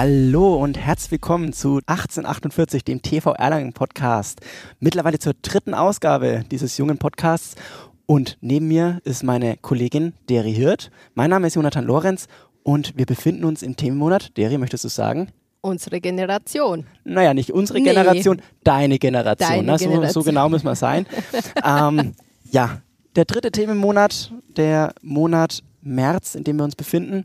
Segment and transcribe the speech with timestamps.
[0.00, 4.40] Hallo und herzlich willkommen zu 1848, dem TV Erlangen Podcast.
[4.78, 7.56] Mittlerweile zur dritten Ausgabe dieses jungen Podcasts.
[8.06, 10.92] Und neben mir ist meine Kollegin Deri Hirt.
[11.14, 12.28] Mein Name ist Jonathan Lorenz
[12.62, 14.36] und wir befinden uns im Themenmonat.
[14.36, 15.32] Deri, möchtest du sagen?
[15.62, 16.86] Unsere Generation.
[17.02, 17.86] Naja, nicht unsere nee.
[17.86, 19.48] Generation, deine Generation.
[19.48, 19.78] Deine ne?
[19.80, 20.22] so, Generation.
[20.22, 21.06] so, genau muss man sein.
[21.64, 22.14] ähm,
[22.52, 22.82] ja,
[23.16, 27.24] der dritte Themenmonat, der Monat März, in dem wir uns befinden.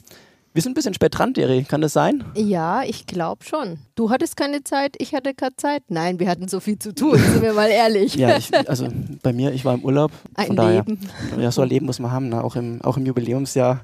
[0.53, 1.63] Wir sind ein bisschen spät dran, Deri.
[1.63, 2.23] Kann das sein?
[2.35, 3.79] Ja, ich glaube schon.
[3.95, 5.81] Du hattest keine Zeit, ich hatte keine Zeit.
[5.89, 8.13] Nein, wir hatten so viel zu tun, sind wir mal ehrlich.
[8.13, 8.87] ja, ich, also
[9.23, 10.11] bei mir, ich war im Urlaub.
[10.35, 10.99] Ein daher, Leben.
[11.39, 12.43] Ja, so ein Leben muss man haben, ne?
[12.43, 13.81] auch, im, auch im Jubiläumsjahr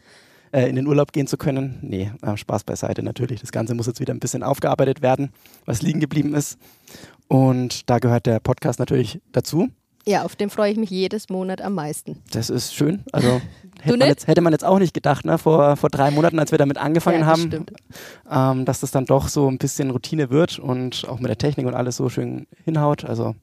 [0.51, 1.79] äh, in den Urlaub gehen zu können.
[1.81, 3.41] Nee, äh, Spaß beiseite natürlich.
[3.41, 5.31] Das Ganze muss jetzt wieder ein bisschen aufgearbeitet werden,
[5.65, 6.59] was liegen geblieben ist.
[7.27, 9.69] Und da gehört der Podcast natürlich dazu.
[10.05, 12.17] Ja, auf den freue ich mich jedes Monat am meisten.
[12.31, 13.03] Das ist schön.
[13.11, 13.41] Also
[13.81, 15.37] hätte, man jetzt, hätte man jetzt auch nicht gedacht, ne?
[15.37, 17.65] vor, vor drei Monaten, als wir damit angefangen Ja, haben,
[18.29, 21.65] ähm, dass das dann doch so ein bisschen Routine wird und auch mit der Technik
[21.65, 23.05] und alles so schön hinhaut.
[23.05, 23.35] Also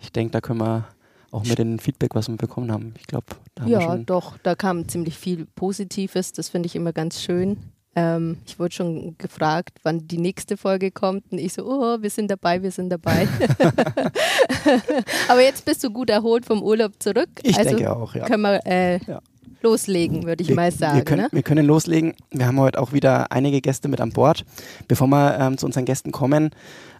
[0.00, 0.84] ich denke, da können wir
[1.30, 4.06] auch mit dem Feedback, was wir bekommen haben, ich glaube, da haben wir Ja, schon
[4.06, 6.32] doch, da kam ziemlich viel Positives.
[6.32, 7.56] Das finde ich immer ganz schön.
[7.96, 11.30] Ähm, ich wurde schon gefragt, wann die nächste Folge kommt.
[11.30, 13.28] Und ich so, oh, wir sind dabei, wir sind dabei.
[15.28, 17.28] Aber jetzt bist du gut erholt vom Urlaub zurück.
[17.42, 18.26] Ich also denke auch, ja.
[18.26, 19.20] können wir äh, Ja.
[19.64, 20.96] Loslegen, würde ich wir, mal sagen.
[20.96, 21.28] Wir können, ne?
[21.32, 22.14] wir können loslegen.
[22.30, 24.44] Wir haben heute auch wieder einige Gäste mit an Bord.
[24.86, 26.50] Bevor wir ähm, zu unseren Gästen kommen,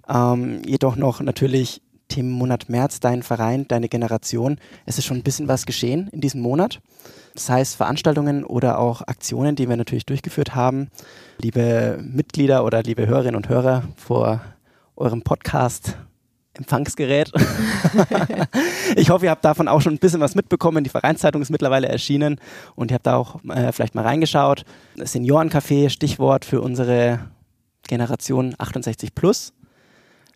[0.09, 4.59] ähm, jedoch noch natürlich Themenmonat März, dein Verein, deine Generation.
[4.87, 6.81] Es ist schon ein bisschen was geschehen in diesem Monat.
[7.35, 10.89] Das heißt Veranstaltungen oder auch Aktionen, die wir natürlich durchgeführt haben.
[11.41, 14.41] Liebe Mitglieder oder liebe Hörerinnen und Hörer vor
[14.97, 15.97] eurem Podcast
[16.55, 17.33] Empfangsgerät.
[18.97, 20.85] ich hoffe, ihr habt davon auch schon ein bisschen was mitbekommen.
[20.85, 22.39] Die Vereinszeitung ist mittlerweile erschienen
[22.77, 24.65] und ihr habt da auch äh, vielleicht mal reingeschaut.
[24.97, 27.21] Seniorencafé, Stichwort für unsere
[27.89, 29.53] Generation 68 plus.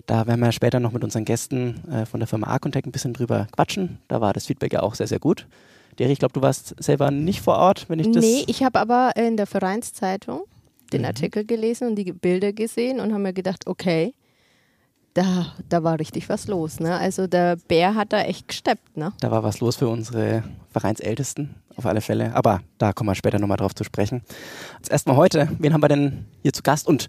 [0.06, 3.12] Da werden wir später noch mit unseren Gästen äh, von der Firma Arcontech ein bisschen
[3.14, 3.98] drüber quatschen.
[4.08, 5.46] Da war das Feedback ja auch sehr, sehr gut.
[5.98, 8.24] Deri, ich glaube, du warst selber nicht vor Ort, wenn ich das.
[8.24, 10.42] Nee, ich habe aber in der Vereinszeitung
[10.92, 11.06] den Mhm.
[11.08, 14.14] Artikel gelesen und die Bilder gesehen und habe mir gedacht, okay,
[15.18, 16.78] da, da war richtig was los.
[16.78, 16.96] Ne?
[16.96, 18.96] Also der Bär hat da echt gesteppt.
[18.96, 19.12] Ne?
[19.20, 22.34] Da war was los für unsere Vereinsältesten, auf alle Fälle.
[22.36, 24.22] Aber da kommen wir später nochmal drauf zu sprechen.
[24.76, 27.08] Jetzt erstmal heute, wen haben wir denn hier zu Gast und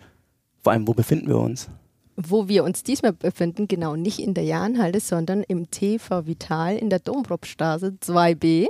[0.63, 1.69] vor allem, wo befinden wir uns?
[2.15, 6.89] Wo wir uns diesmal befinden, genau nicht in der Jahnhalle, sondern im TV Vital in
[6.89, 8.65] der Dombropstraße 2b.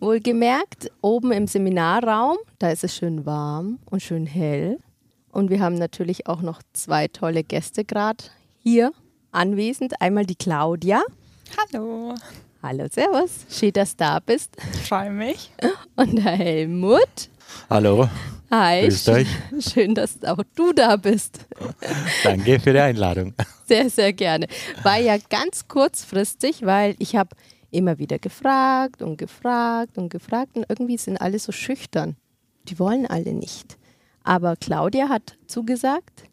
[0.00, 4.78] Wohlgemerkt, oben im Seminarraum, da ist es schön warm und schön hell.
[5.32, 8.24] Und wir haben natürlich auch noch zwei tolle Gäste gerade
[8.66, 8.92] hier
[9.30, 10.00] anwesend.
[10.00, 11.02] Einmal die Claudia.
[11.56, 12.14] Hallo,
[12.62, 13.46] Hallo, Servus.
[13.48, 14.56] Schön, dass du da bist.
[14.88, 15.52] freue mich.
[15.94, 17.30] Und der Helmut.
[17.70, 18.08] Hallo,
[18.50, 18.82] Hi.
[18.82, 19.28] Grüßt euch.
[19.60, 21.46] Schön, dass auch du da bist.
[22.24, 23.34] danke für die Einladung.
[23.66, 24.48] Sehr, sehr gerne.
[24.82, 27.36] War ja ganz kurzfristig, weil ich habe
[27.70, 32.16] immer wieder gefragt und gefragt und gefragt und irgendwie sind alle so schüchtern.
[32.64, 33.76] Die wollen alle nicht.
[34.24, 36.24] Aber Claudia hat zugesagt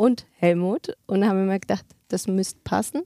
[0.00, 3.02] und Helmut und haben immer gedacht, das müsste passen,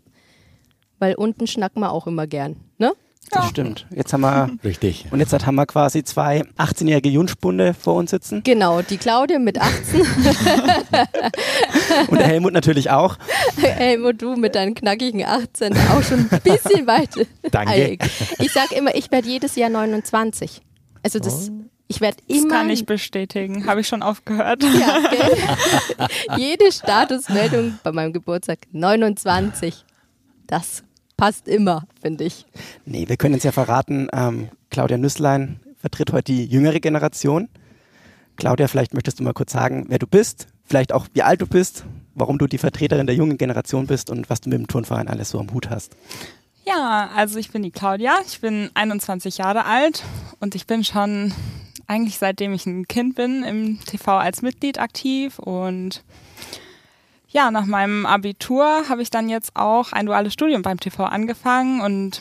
[1.00, 2.55] weil unten schnacken wir auch immer gern.
[2.78, 2.93] Ne?
[3.31, 3.87] Das stimmt.
[3.91, 5.06] Jetzt haben wir, Richtig.
[5.10, 8.44] und jetzt haben wir quasi zwei 18-jährige Jungspunde vor uns sitzen.
[8.44, 10.03] Genau, die Claudia mit 18,
[12.09, 13.16] Und der Helmut natürlich auch.
[13.56, 17.26] Helmut, du mit deinen knackigen 18 auch schon ein bisschen weit.
[17.50, 17.72] Danke.
[17.72, 18.05] Eilig.
[18.38, 20.62] Ich sage immer, ich werde jedes Jahr 29.
[21.03, 21.50] Also das,
[21.89, 22.49] ich werde Das immer.
[22.55, 23.67] kann ich bestätigen.
[23.67, 24.62] Habe ich schon aufgehört.
[24.62, 26.09] ja, gell?
[26.39, 29.84] Jede Statusmeldung bei meinem Geburtstag 29.
[30.47, 30.83] Das
[31.17, 32.47] passt immer, finde ich.
[32.84, 37.49] Nee, wir können jetzt ja verraten, ähm, Claudia Nüsslein vertritt heute die jüngere Generation.
[38.37, 41.47] Claudia, vielleicht möchtest du mal kurz sagen, wer du bist, vielleicht auch wie alt du
[41.47, 41.84] bist,
[42.15, 45.31] warum du die Vertreterin der jungen Generation bist und was du mit dem Turnverein alles
[45.31, 45.97] so am Hut hast.
[46.67, 48.17] Ja, also ich bin die Claudia.
[48.26, 50.03] Ich bin 21 Jahre alt
[50.41, 51.32] und ich bin schon
[51.87, 56.03] eigentlich seitdem ich ein Kind bin im TV als Mitglied aktiv und
[57.29, 61.81] ja, nach meinem Abitur habe ich dann jetzt auch ein duales Studium beim TV angefangen
[61.81, 62.21] und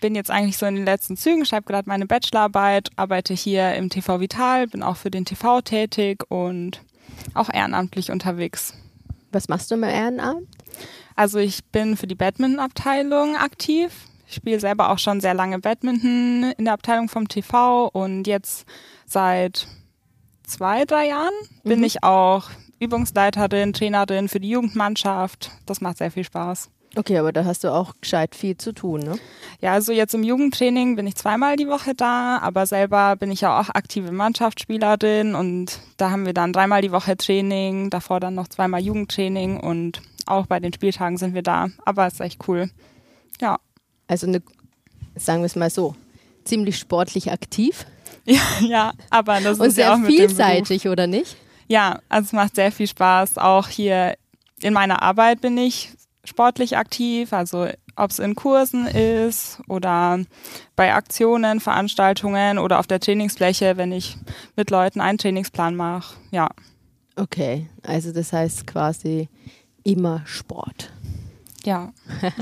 [0.00, 3.90] bin jetzt eigentlich so in den letzten Zügen, schreibe gerade meine Bachelorarbeit, arbeite hier im
[3.90, 6.80] TV Vital, bin auch für den TV tätig und
[7.34, 8.74] auch ehrenamtlich unterwegs.
[9.32, 10.46] Was machst du im Ehrenamt?
[11.16, 13.92] Also ich bin für die Badminton-Abteilung aktiv.
[14.28, 18.66] Ich spiele selber auch schon sehr lange Badminton in der Abteilung vom TV und jetzt
[19.12, 19.66] seit
[20.46, 21.32] zwei, drei Jahren
[21.64, 21.84] bin Mhm.
[21.84, 22.50] ich auch
[22.80, 25.50] Übungsleiterin, Trainerin für die Jugendmannschaft.
[25.66, 26.68] Das macht sehr viel Spaß.
[26.94, 29.16] Okay, aber da hast du auch gescheit viel zu tun, ne?
[29.62, 33.40] Ja, also jetzt im Jugendtraining bin ich zweimal die Woche da, aber selber bin ich
[33.40, 38.34] ja auch aktive Mannschaftsspielerin und da haben wir dann dreimal die Woche Training, davor dann
[38.34, 41.68] noch zweimal Jugendtraining und auch bei den Spieltagen sind wir da.
[41.86, 42.68] Aber es ist echt cool.
[43.40, 43.58] Ja.
[44.06, 44.42] Also eine,
[45.16, 45.94] sagen wir es mal so,
[46.44, 47.86] ziemlich sportlich aktiv
[48.24, 51.36] Ja, ja, aber das und ist ja auch sehr mit vielseitig, oder nicht?
[51.68, 53.38] Ja, also es macht sehr viel Spaß.
[53.38, 54.14] Auch hier
[54.60, 55.90] in meiner Arbeit bin ich
[56.24, 57.66] sportlich aktiv, also
[57.96, 60.20] ob es in Kursen ist oder
[60.76, 64.16] bei Aktionen, Veranstaltungen oder auf der Trainingsfläche, wenn ich
[64.56, 66.16] mit Leuten einen Trainingsplan mache.
[66.30, 66.48] Ja.
[67.16, 69.28] Okay, also das heißt quasi
[69.84, 70.90] immer Sport.
[71.64, 71.92] Ja.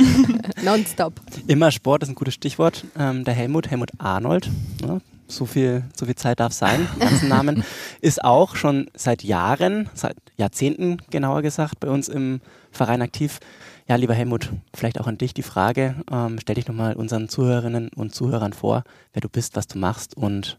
[0.64, 1.20] Nonstop.
[1.46, 2.84] Immer Sport ist ein gutes Stichwort.
[2.98, 4.50] Ähm, der Helmut, Helmut Arnold,
[4.82, 5.00] ne?
[5.28, 7.64] so, viel, so viel Zeit darf sein, ganzen Namen,
[8.00, 12.40] ist auch schon seit Jahren, seit Jahrzehnten genauer gesagt, bei uns im
[12.70, 13.40] Verein aktiv.
[13.88, 17.90] Ja, lieber Helmut, vielleicht auch an dich die Frage, ähm, stell dich nochmal unseren Zuhörerinnen
[17.94, 20.58] und Zuhörern vor, wer du bist, was du machst und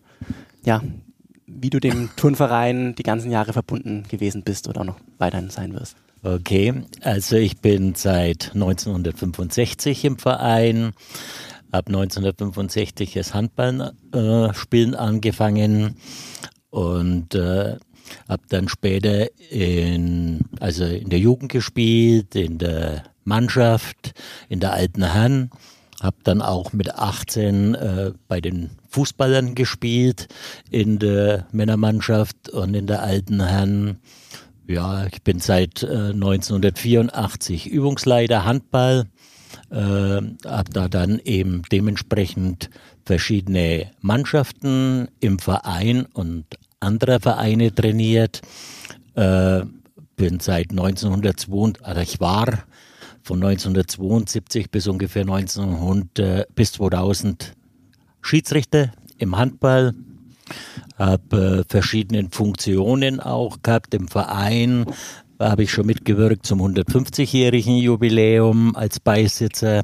[0.63, 0.81] ja,
[1.47, 5.73] wie du dem Turnverein die ganzen Jahre verbunden gewesen bist oder auch noch weiterhin sein
[5.73, 5.95] wirst.
[6.23, 10.93] Okay, also ich bin seit 1965 im Verein,
[11.73, 15.95] habe 1965 das Handballspielen angefangen.
[16.69, 17.75] Und äh,
[18.29, 24.13] habe dann später in, also in der Jugend gespielt, in der Mannschaft,
[24.49, 25.49] in der alten Herren,
[26.01, 30.27] habe dann auch mit 18 äh, bei den Fußballern gespielt,
[30.69, 33.99] in der Männermannschaft und in der alten Herren.
[34.71, 39.07] Ja, ich bin seit äh, 1984 Übungsleiter Handball,
[39.69, 42.69] äh, habe da dann eben dementsprechend
[43.03, 46.45] verschiedene Mannschaften im Verein und
[46.79, 48.39] andere Vereine trainiert.
[49.15, 49.63] Äh,
[50.15, 52.63] bin seit 1902, also ich war
[53.23, 57.57] von 1972 bis ungefähr 1900 bis 2000
[58.21, 59.93] Schiedsrichter im Handball,
[60.97, 64.85] habe äh, verschiedene Funktionen auch gehabt im Verein.
[65.39, 69.83] Habe ich schon mitgewirkt zum 150-jährigen Jubiläum als Beisitzer.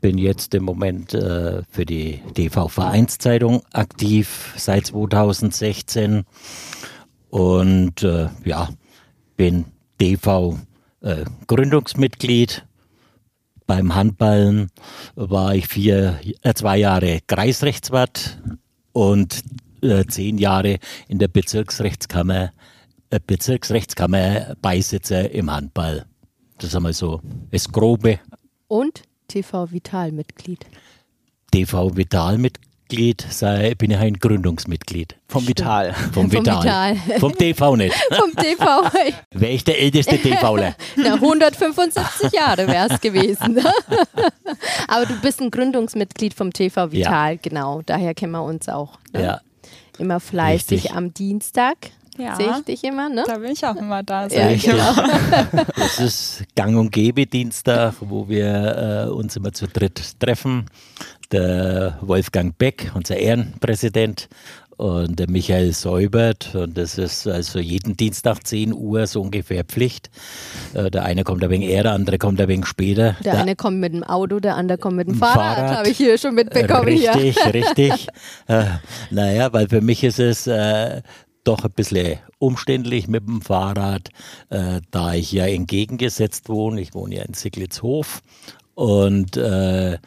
[0.00, 6.24] Bin jetzt im Moment äh, für die DV Vereinszeitung aktiv seit 2016
[7.30, 8.68] und äh, ja,
[9.36, 9.64] bin
[10.00, 10.56] DV
[11.00, 11.24] äh.
[13.66, 14.70] Beim Handballen
[15.16, 18.40] war ich vier, äh, zwei Jahre Kreisrechtswart
[18.92, 19.42] und
[19.82, 20.78] äh, zehn Jahre
[21.08, 22.52] in der Bezirksrechtskammer,
[23.10, 26.06] äh, Bezirksrechtskammer Beisitzer im Handball.
[26.58, 27.20] Das ist einmal so
[27.50, 28.18] das Grobe.
[28.68, 30.66] Und TV Vital-Mitglied.
[31.50, 35.16] TV Vital-Mitglied, sei, bin ich ein Gründungsmitglied.
[35.28, 35.92] Vom Vital.
[36.12, 36.94] Vom Vom Vital.
[36.94, 37.18] Vital.
[37.20, 37.94] Vom TV nicht.
[38.10, 38.90] Vom TV.
[39.32, 40.74] Wäre ich der älteste TVler.
[40.96, 43.60] Na, 175 Jahre wäre es gewesen.
[44.88, 47.82] Aber du bist ein Gründungsmitglied vom TV Vital, genau.
[47.84, 48.98] Daher kennen wir uns auch.
[49.12, 49.22] Ne?
[49.22, 49.40] Ja.
[49.98, 50.94] Immer fleißig Richtig.
[50.94, 51.76] am Dienstag.
[52.18, 52.34] Ja.
[52.36, 53.24] Sehe ich dich immer, ne?
[53.26, 54.26] Da bin ich auch immer da.
[54.28, 54.72] Ja, Richtig.
[54.72, 54.94] genau.
[55.76, 60.66] Das ist Gang und Gäbe Dienstag, wo wir äh, uns immer zu dritt treffen.
[61.30, 64.28] Der Wolfgang Beck, unser Ehrenpräsident,
[64.76, 66.54] und der Michael Säubert.
[66.54, 70.10] Und das ist also jeden Dienstag 10 Uhr so ungefähr Pflicht.
[70.74, 73.16] Äh, der eine kommt ein wenig eher, der andere kommt ein wenig später.
[73.24, 75.78] Der Der eine kommt mit dem Auto, der andere kommt mit dem Fahrrad, Fahrrad.
[75.78, 76.88] habe ich hier schon mitbekommen.
[76.88, 77.14] Hier.
[77.14, 78.08] Richtig, richtig.
[78.48, 78.64] Äh,
[79.10, 81.02] naja, weil für mich ist es äh,
[81.44, 84.08] doch ein bisschen umständlich mit dem Fahrrad,
[84.50, 86.80] äh, da ich ja entgegengesetzt wohne.
[86.80, 88.20] Ich wohne ja in Siglitzhof
[88.74, 89.98] und äh,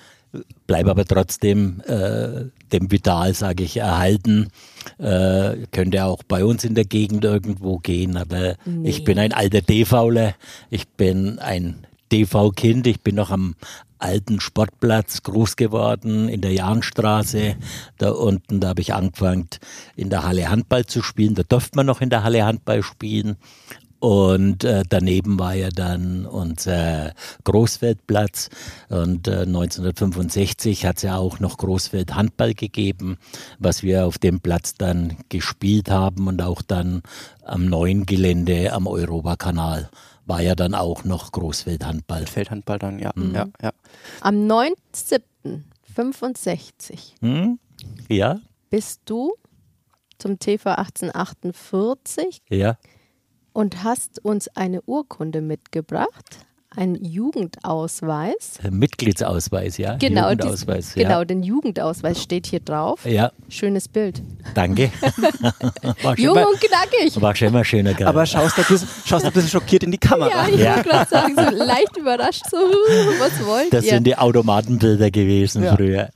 [0.68, 4.50] bleibe aber trotzdem äh, dem Vital, sage ich, erhalten.
[4.98, 8.90] Äh, könnte auch bei uns in der Gegend irgendwo gehen, aber Nee.
[8.90, 10.36] ich bin ein alter DVler.
[10.70, 12.88] Ich bin ein DV-Kind.
[12.88, 13.56] Ich bin noch am
[13.98, 17.56] alten Sportplatz groß geworden in der Jahnstraße.
[17.98, 19.48] Da unten, da habe ich angefangen,
[19.96, 21.36] in der Halle Handball zu spielen.
[21.36, 23.36] Da durfte man noch in der Halle Handball spielen.
[24.00, 27.14] Und äh, daneben war ja dann unser
[27.44, 28.50] Großfeldplatz.
[28.90, 33.18] Und äh, 1965 hat es ja auch noch Großfeld Handball gegeben,
[33.60, 37.02] was wir auf dem Platz dann gespielt haben und auch dann
[37.44, 39.90] am neuen Gelände am Europakanal
[40.30, 42.28] war ja dann auch noch Großfeld Handball.
[42.28, 43.12] Feldhandball dann, ja.
[43.16, 43.34] Mhm.
[43.34, 43.72] ja, ja.
[44.22, 47.60] Am 9.7.65 Hm?
[48.08, 48.40] Ja,
[48.70, 49.34] bist du
[50.20, 52.78] zum TV 1848 ja.
[53.54, 58.60] Und hast uns eine Urkunde mitgebracht Ein Jugendausweis.
[58.70, 59.96] Mitgliedsausweis, ja.
[59.98, 61.04] Genau, dies- Jugendausweis, ja.
[61.04, 63.06] genau, den Jugendausweis steht hier drauf.
[63.06, 64.22] Ja, Schönes Bild.
[64.54, 64.92] danke.
[66.18, 67.20] Jung mal, und knackig.
[67.20, 68.08] war schon mal schöner Kerl.
[68.10, 70.30] Aber schaust du ein bisschen, schaust ein bisschen schockiert in die Kamera.
[70.30, 70.76] Ja, ich Ja.
[70.76, 73.92] wollte gerade sagen, so leicht überrascht, so, was wollt das ihr?
[73.94, 75.76] sind die Automatenbilder gewesen Ja.
[75.76, 76.10] früher.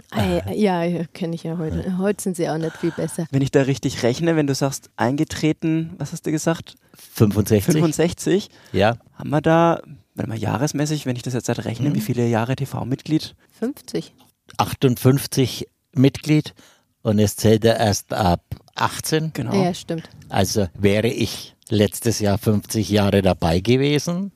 [0.54, 0.84] Ja,
[1.14, 1.98] kenne ich ja heute.
[1.98, 3.26] Heute sind sie auch nicht viel besser.
[3.32, 6.76] Wenn ich da richtig rechne, wenn du sagst, eingetreten, was hast du gesagt?
[7.16, 7.64] 65?
[7.74, 8.50] 65.
[8.72, 9.82] Ja, Haben wir da,
[10.16, 11.96] warte mal, jahresmäßig, wenn ich das jetzt halt rechne, Mhm.
[11.96, 13.36] wie viele Jahre TV-Mitglied?
[13.60, 14.14] 50.
[14.58, 16.54] 58 Mitglied
[17.02, 18.42] und es zählt ja erst ab
[18.76, 19.32] 18.
[19.34, 19.54] Genau.
[19.64, 20.10] Ja, stimmt.
[20.30, 24.32] Also wäre ich letztes Jahr 50 Jahre dabei gewesen.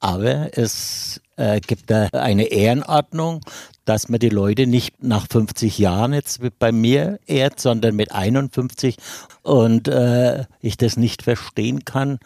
[0.00, 3.40] Aber es äh, gibt da eine Ehrenordnung,
[3.84, 8.96] dass man die Leute nicht nach 50 Jahren jetzt bei mir ehrt, sondern mit 51
[9.42, 12.18] und äh, ich das nicht verstehen kann.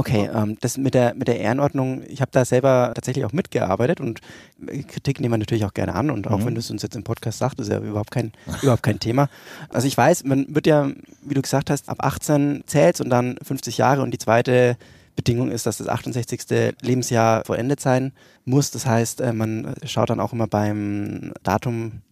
[0.00, 4.00] Okay, ähm, das mit der, mit der Ehrenordnung, ich habe da selber tatsächlich auch mitgearbeitet
[4.00, 4.20] und
[4.68, 6.44] äh, Kritik nehmen wir natürlich auch gerne an und auch Mhm.
[6.46, 8.30] wenn du es uns jetzt im Podcast sagst, ist ja überhaupt kein,
[8.62, 9.28] überhaupt kein Thema.
[9.70, 10.88] Also ich weiß, man wird ja,
[11.22, 14.76] wie du gesagt hast, ab 18 zählt und dann 50 Jahre und die zweite
[15.16, 16.74] Bedingung ist, dass das 68.
[16.80, 18.12] Lebensjahr vollendet sein
[18.44, 18.70] muss.
[18.70, 22.02] Das heißt, äh, man schaut dann auch immer beim Datum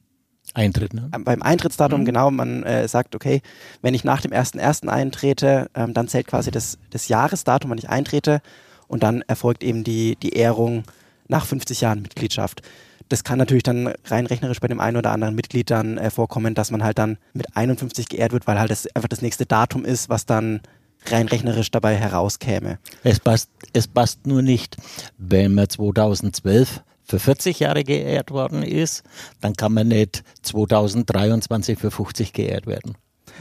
[0.56, 1.08] Eintritt, ne?
[1.24, 2.04] beim Eintrittsdatum, Mhm.
[2.06, 3.42] genau, man äh, sagt, okay,
[3.82, 4.88] wenn ich nach dem 1.1.
[4.88, 8.40] eintrete, ähm, dann zählt quasi das, das Jahresdatum, wann ich eintrete
[8.88, 10.84] und dann erfolgt eben die, die Ehrung
[11.28, 12.62] nach 50 Jahren Mitgliedschaft.
[13.08, 16.54] Das kann natürlich dann rein rechnerisch bei dem einen oder anderen Mitglied dann äh, vorkommen,
[16.54, 19.84] dass man halt dann mit 51 geehrt wird, weil halt das einfach das nächste Datum
[19.84, 20.60] ist, was dann
[21.08, 22.78] rein rechnerisch dabei herauskäme.
[23.04, 24.76] Es passt, es passt nur nicht,
[25.18, 29.02] wenn man 2012 für 40 Jahre geehrt worden ist,
[29.40, 32.96] dann kann man nicht 2023 für 50 geehrt werden.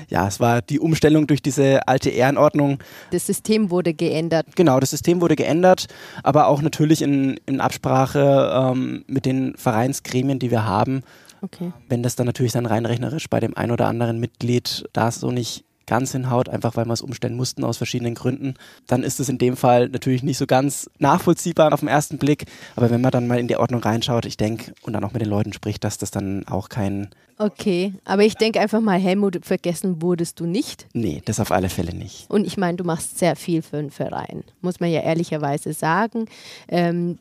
[0.10, 2.80] Ja, es war die Umstellung durch diese alte Ehrenordnung,
[3.12, 4.48] Das System wurde geändert.
[4.56, 5.88] Genau, das System wurde geändert,
[6.24, 11.02] aber auch natürlich in, in Absprache ähm, mit den Vereinsgremien, die wir haben.
[11.42, 11.72] Okay.
[11.88, 15.32] Wenn das dann natürlich dann rein rechnerisch bei dem ein oder anderen Mitglied da so
[15.32, 18.56] nicht ganz hinhaut, einfach weil wir es umstellen mussten aus verschiedenen Gründen,
[18.88, 22.46] dann ist es in dem Fall natürlich nicht so ganz nachvollziehbar auf den ersten Blick.
[22.76, 25.22] Aber wenn man dann mal in die Ordnung reinschaut, ich denke, und dann auch mit
[25.22, 29.46] den Leuten spricht, dass das dann auch kein, Okay, aber ich denke einfach mal, Helmut,
[29.46, 30.88] vergessen wurdest du nicht.
[30.94, 32.30] nee, das auf alle Fälle nicht.
[32.30, 36.28] Und ich meine, du machst sehr viel für den Verein, muss man ja ehrlicherweise sagen.
[36.70, 37.20] Ähm,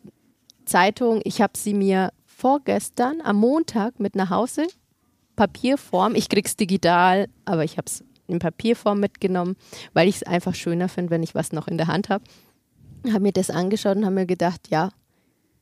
[0.66, 4.66] Zeitung, ich habe sie mir vorgestern am Montag mit nach Hause,
[5.37, 9.57] Papierform, ich krieg's digital, aber ich habe es in Papierform mitgenommen,
[9.93, 12.25] weil ich es einfach schöner finde, wenn ich was noch in der Hand habe.
[13.09, 14.90] Habe mir das angeschaut und habe mir gedacht, ja,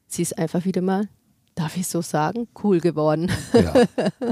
[0.06, 1.08] sie ist einfach wieder mal,
[1.54, 3.30] darf ich so sagen, cool geworden.
[3.52, 3.74] Ja.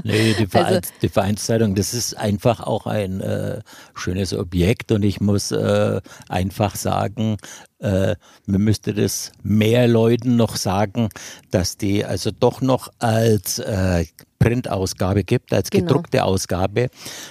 [0.05, 3.61] Nee, die, Vereins, Also- die Vereinszeitung, das ist einfach auch ein äh,
[3.95, 7.37] schönes Objekt und ich muss äh, einfach sagen,
[7.81, 8.15] äh,
[8.47, 11.09] man müsste das mehr Leuten noch sagen,
[11.51, 14.07] dass die also doch noch als äh,
[14.41, 15.87] Printausgabe gibt, als Genau.
[15.87, 16.89] gedruckte Ausgabe,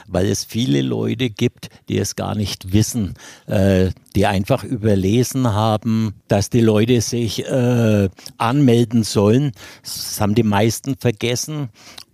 [0.07, 3.15] weil es viele Leute gibt, die es gar nicht wissen,
[3.47, 9.51] äh, die einfach überlesen haben, dass die Leute sich äh, anmelden sollen.
[9.81, 11.69] Das haben die meisten vergessen.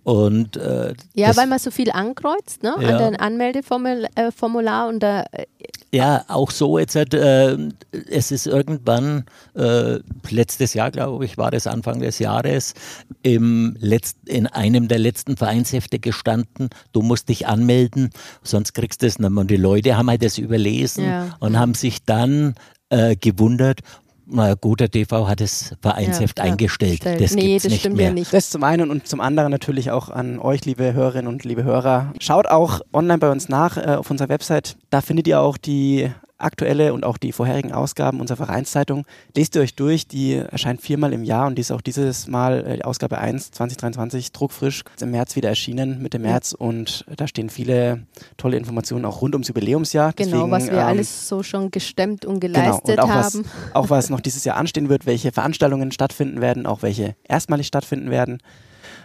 [0.06, 2.90] Und äh, Ja, weil man so viel ankreuzt ne, Ja.
[2.90, 5.46] an den Anmeldeformular äh, und da äh,
[5.92, 7.56] ja auch so jetzt, halt, äh,
[8.08, 9.24] es ist irgendwann
[9.56, 9.98] äh,
[10.30, 12.74] letztes Jahr, glaube ich, war das Anfang des Jahres,
[13.22, 18.10] im Letzt, in einem der letzten Vereinshefte gestanden, du musst dich anmelden,
[18.44, 19.40] sonst kriegst du es nicht mehr.
[19.40, 21.36] Und die Leute haben halt das überlesen Ja.
[21.40, 22.54] und haben sich dann
[23.20, 23.80] gewundert,
[24.26, 26.96] na gut, der TV hat das Vereinsheft Ja, eingestellt.
[26.96, 27.20] Stellt.
[27.20, 28.08] Das nee, gibt's das nicht stimmt mehr.
[28.08, 28.32] ja nicht.
[28.32, 32.12] Das zum einen und zum anderen natürlich auch an euch, liebe Hörerinnen und liebe Hörer.
[32.20, 34.76] Schaut auch online bei uns nach äh, auf unserer Website.
[34.90, 39.06] Da findet ihr auch die aktuelle und auch die vorherigen Ausgaben unserer Vereinszeitung.
[39.34, 42.78] Lest ihr euch durch, die erscheint viermal im Jahr und die ist auch dieses Mal
[42.80, 48.06] äh, Ausgabe 1 2023 druckfrisch im März wieder erschienen, Mitte März und da stehen viele
[48.36, 50.12] tolle Informationen auch rund ums Jubiläumsjahr.
[50.14, 53.34] genau, Deswegen, was wir ähm, alles so schon gestemmt und Genau, geleistet und auch was,
[53.34, 53.44] haben.
[53.72, 58.10] auch was noch dieses Jahr anstehen wird, welche Veranstaltungen stattfinden werden, auch welche erstmalig stattfinden
[58.10, 58.38] werden.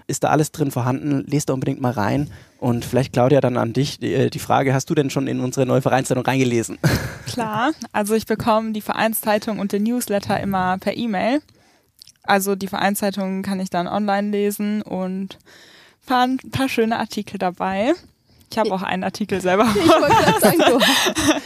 [0.08, 1.26] Ist da alles drin vorhanden?
[1.28, 2.30] Lest da unbedingt mal rein.
[2.60, 5.66] Und vielleicht, Claudia, dann an dich die, äh, Frage, hast du denn schon in unsere
[5.66, 6.78] neue Vereinszeitung reingelesen?
[7.26, 11.42] Klar, also ich bekomme die Vereinszeitung und den Newsletter immer per E-Mail.
[12.24, 15.40] Also die Vereinszeitung kann ich dann online lesen und
[16.08, 17.94] waren ein paar schöne Artikel dabei.
[18.52, 20.80] Ich habe auch einen Artikel selber, Ich wollte gerade sagen, du,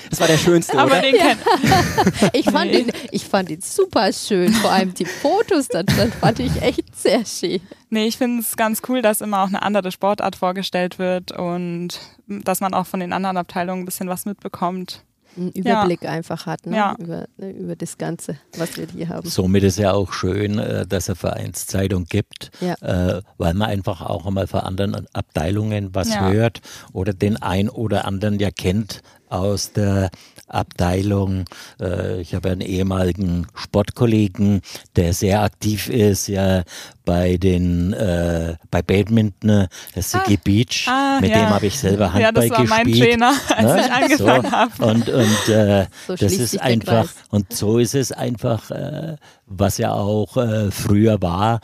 [0.10, 1.02] Das war der schönste, aber oder?
[1.02, 1.40] den kennt
[2.34, 2.80] ich, fand Nee.
[2.80, 4.52] ihn, ich fand ihn super schön.
[4.54, 7.62] Vor allem die Fotos da drin fand ich echt sehr schön.
[7.90, 12.00] Nee, ich finde es ganz cool, dass immer auch eine andere Sportart vorgestellt wird und
[12.28, 15.04] dass man auch von den anderen Abteilungen ein bisschen was mitbekommt.
[15.38, 16.12] Einen Überblick ja.
[16.12, 16.78] einfach hat ne?
[16.78, 16.96] Ja.
[16.98, 19.28] über, ne, über das Ganze, was wir hier haben.
[19.28, 22.76] Somit ist ja auch schön, äh, dass es Vereinszeitung gibt, ja.
[22.82, 26.62] äh, weil man einfach auch einmal von anderen Abteilungen was hört
[26.94, 30.10] oder den ein oder anderen ja kennt aus der
[30.48, 31.46] Abteilung.
[31.80, 34.62] Äh, ich habe einen ehemaligen Sportkollegen,
[34.96, 36.64] der sehr aktiv ist, ja
[37.06, 40.88] bei den äh, bei Badminton, das ist ah, Beach.
[40.88, 41.40] Ah, mit ja.
[41.40, 42.52] dem habe ich selber Handball gespielt.
[42.52, 43.82] Ja, das war gespielt, mein Trainer, als ne?
[43.86, 44.52] ich angefangen so.
[44.52, 44.86] habe.
[44.86, 49.94] Und, und äh, so das ist einfach und so ist es einfach, äh, was ja
[49.94, 51.60] auch äh, früher war.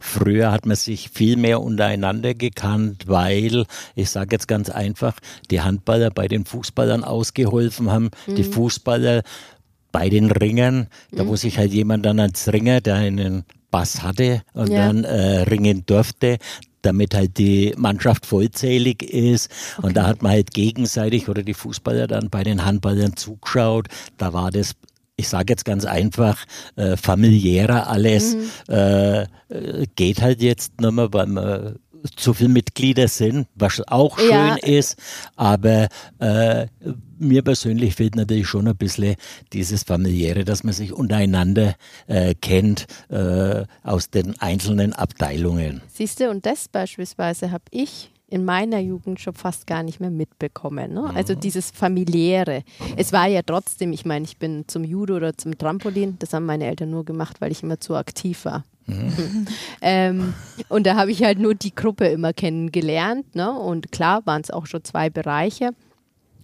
[0.00, 5.14] Früher hat man sich viel mehr untereinander gekannt, weil ich sage jetzt ganz einfach,
[5.50, 8.36] die Handballer bei den Fußballern ausgeholfen haben, mhm.
[8.36, 9.22] die Fußballer
[9.92, 11.28] bei den Ringern, da mhm.
[11.28, 14.86] wo sich halt jemand dann als Ringer, der einen Bass hatte und ja.
[14.86, 16.38] dann äh, ringen durfte,
[16.82, 19.50] damit halt die Mannschaft vollzählig ist.
[19.78, 19.86] Okay.
[19.88, 23.88] Und da hat man halt gegenseitig oder die Fußballer dann bei den Handballern zugeschaut.
[24.16, 24.76] Da war das
[25.16, 28.74] ich sage jetzt ganz einfach, äh, familiärer alles, mhm.
[28.74, 29.26] äh, äh
[29.94, 31.76] geht halt jetzt nicht mehr, weil man
[32.16, 34.56] zu viele Mitglieder sind, was auch schön ja.
[34.56, 34.96] ist,
[35.36, 36.66] aber äh,
[37.18, 39.16] mir persönlich fehlt natürlich schon ein bisschen
[39.52, 41.74] dieses familiäre, dass man sich untereinander
[42.06, 45.80] äh, kennt äh, aus den einzelnen Abteilungen.
[45.92, 50.10] Siehst du, und das beispielsweise habe ich in meiner Jugend schon fast gar nicht mehr
[50.10, 50.94] mitbekommen.
[50.94, 51.10] Ne?
[51.14, 51.40] Also mhm.
[51.40, 52.64] dieses familiäre.
[52.96, 56.46] Es war ja trotzdem, ich meine, ich bin zum Judo oder zum Trampolin, das haben
[56.46, 58.64] meine Eltern nur gemacht, weil ich immer zu aktiv war.
[58.86, 59.46] Mhm.
[59.80, 60.34] ähm,
[60.68, 63.34] und da habe ich halt nur die Gruppe immer kennengelernt.
[63.34, 63.52] Ne?
[63.52, 65.70] Und klar waren es auch schon zwei Bereiche.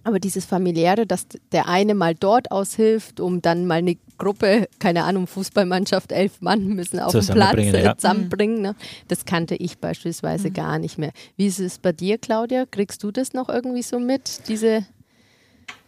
[0.03, 5.03] Aber dieses familiäre, dass der eine mal dort aushilft, um dann mal eine Gruppe, keine
[5.03, 7.95] Ahnung, Fußballmannschaft, elf Mann müssen auf den Platz ja.
[7.95, 8.75] zusammenbringen, ne?
[9.07, 10.53] das kannte ich beispielsweise mhm.
[10.53, 11.11] gar nicht mehr.
[11.37, 12.65] Wie ist es bei dir, Claudia?
[12.65, 14.85] Kriegst du das noch irgendwie so mit, diese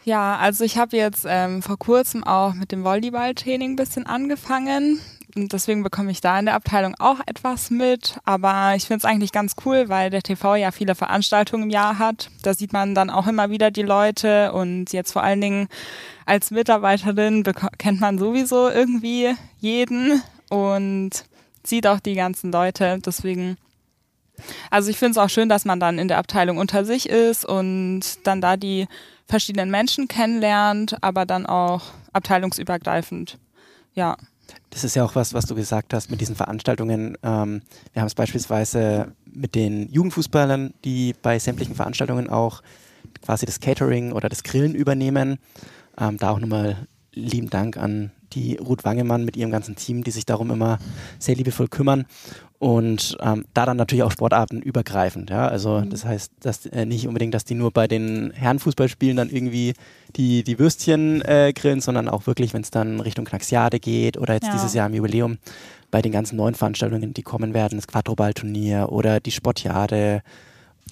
[0.05, 4.99] ja, also ich habe jetzt ähm, vor kurzem auch mit dem Volleyballtraining ein bisschen angefangen.
[5.35, 8.19] Und deswegen bekomme ich da in der Abteilung auch etwas mit.
[8.23, 11.97] Aber ich finde es eigentlich ganz cool, weil der TV ja viele Veranstaltungen im Jahr
[11.97, 12.29] hat.
[12.43, 14.53] Da sieht man dann auch immer wieder die Leute.
[14.53, 15.67] Und jetzt vor allen Dingen
[16.25, 17.43] als Mitarbeiterin
[17.77, 21.25] kennt man sowieso irgendwie jeden und
[21.63, 22.99] sieht auch die ganzen Leute.
[23.03, 23.57] Deswegen
[24.69, 27.45] also ich finde es auch schön, dass man dann in der Abteilung unter sich ist
[27.45, 28.87] und dann da die
[29.27, 31.81] verschiedenen Menschen kennenlernt, aber dann auch
[32.13, 33.37] abteilungsübergreifend.
[33.93, 34.17] Ja.
[34.69, 37.17] Das ist ja auch was, was du gesagt hast mit diesen Veranstaltungen.
[37.23, 37.61] Ähm,
[37.93, 42.61] wir haben es beispielsweise mit den Jugendfußballern, die bei sämtlichen Veranstaltungen auch
[43.21, 45.37] quasi das Catering oder das Grillen übernehmen.
[45.99, 50.11] Ähm, da auch nochmal lieben Dank an die Ruth Wangemann mit ihrem ganzen Team, die
[50.11, 50.79] sich darum immer
[51.19, 52.05] sehr liebevoll kümmern.
[52.63, 55.29] Und ähm, da dann natürlich auch Sportarten übergreifend.
[55.29, 55.49] Ja?
[55.49, 55.89] Also mhm.
[55.89, 59.73] das heißt, dass äh, nicht unbedingt, dass die nur bei den Herrenfußballspielen dann irgendwie
[60.15, 64.35] die, die Würstchen äh, grillen, sondern auch wirklich, wenn es dann Richtung Knaxiade geht oder
[64.35, 64.53] jetzt ja.
[64.53, 65.39] dieses Jahr im Jubiläum
[65.91, 70.23] bei den ganzen neuen Veranstaltungen, die kommen werden, das Quadroball-Turnier oder die Sportjade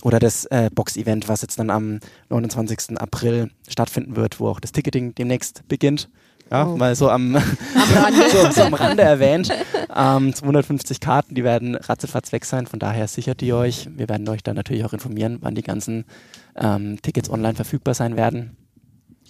[0.01, 2.99] oder das äh, Box-Event, was jetzt dann am 29.
[2.99, 6.09] April stattfinden wird, wo auch das Ticketing demnächst beginnt.
[6.51, 6.75] Ja, oh.
[6.75, 7.43] mal so am, am
[7.95, 9.49] Rande, so, so am Rande erwähnt.
[9.95, 12.67] Ähm, 250 Karten, die werden ratzefatz weg sein.
[12.67, 13.87] Von daher sichert die euch.
[13.95, 16.03] Wir werden euch dann natürlich auch informieren, wann die ganzen
[16.57, 18.57] ähm, Tickets online verfügbar sein werden.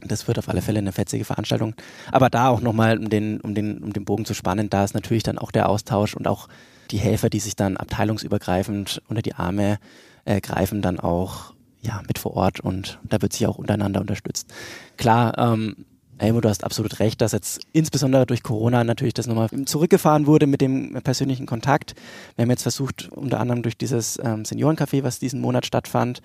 [0.04, 1.76] Das wird auf alle Fälle eine fetzige Veranstaltung.
[2.12, 4.96] Aber da auch nochmal, um den, um, den, um den Bogen zu spannen, da ist
[4.96, 6.48] natürlich dann auch der Austausch und auch
[6.90, 9.78] die Helfer, die sich dann abteilungsübergreifend unter die Arme
[10.26, 14.52] äh, greifen, dann auch ja, mit vor Ort und da wird sich auch untereinander unterstützt.
[14.98, 15.86] Klar, ähm,
[16.22, 20.46] Elmo, du hast absolut recht, dass jetzt insbesondere durch Corona natürlich das nochmal zurückgefahren wurde
[20.46, 21.96] mit dem persönlichen Kontakt.
[22.36, 26.22] Wir haben jetzt versucht, unter anderem durch dieses ähm, Seniorencafé, was diesen Monat stattfand,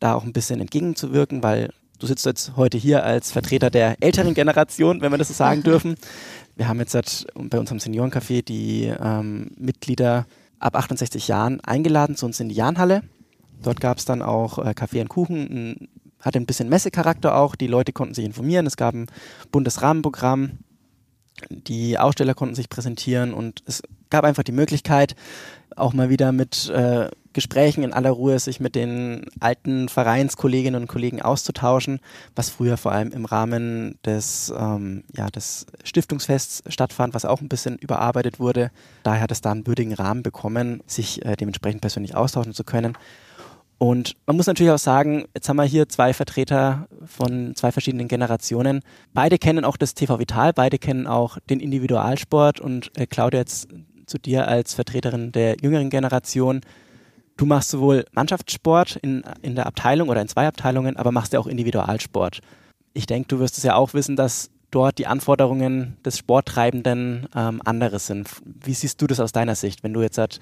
[0.00, 4.34] da auch ein bisschen entgegenzuwirken, weil du sitzt jetzt heute hier als Vertreter der älteren
[4.34, 5.96] Generation, wenn wir das so sagen dürfen.
[6.56, 10.26] Wir haben jetzt halt bei unserem Seniorencafé die ähm, Mitglieder
[10.58, 13.02] ab 68 Jahren eingeladen zu uns in die Jahnhalle.
[13.62, 15.88] Dort gab es dann auch äh, Kaffee und Kuchen, ein
[16.20, 17.54] hatte ein bisschen Messecharakter auch.
[17.54, 18.66] Die Leute konnten sich informieren.
[18.66, 19.06] Es gab ein
[19.50, 20.58] buntes Rahmenprogramm.
[21.50, 25.14] Die Aussteller konnten sich präsentieren und es gab einfach die Möglichkeit,
[25.76, 30.88] auch mal wieder mit äh, Gesprächen in aller Ruhe sich mit den alten Vereinskolleginnen und
[30.88, 32.00] Kollegen auszutauschen,
[32.34, 37.48] was früher vor allem im Rahmen des, ähm, ja, des Stiftungsfests stattfand, was auch ein
[37.48, 38.72] bisschen überarbeitet wurde.
[39.04, 42.96] Daher hat es da einen würdigen Rahmen bekommen, sich äh, dementsprechend persönlich austauschen zu können.
[43.78, 48.08] Und man muss natürlich auch sagen, jetzt haben wir hier zwei Vertreter von zwei verschiedenen
[48.08, 48.80] Generationen.
[49.14, 53.68] Beide kennen auch das TV Vital, beide kennen auch den Individualsport und äh, Claudia jetzt
[54.06, 56.60] zu dir als Vertreterin der jüngeren Generation.
[57.36, 61.38] Du machst sowohl Mannschaftssport in, in der Abteilung oder in zwei Abteilungen, aber machst ja
[61.38, 62.40] auch Individualsport.
[62.94, 67.62] ich denke, du wirst es ja auch wissen, dass dort die Anforderungen des Sporttreibenden ähm,
[67.64, 68.28] andere sind.
[68.44, 70.40] Wie siehst du das aus deiner Sicht, wenn du jetzt halt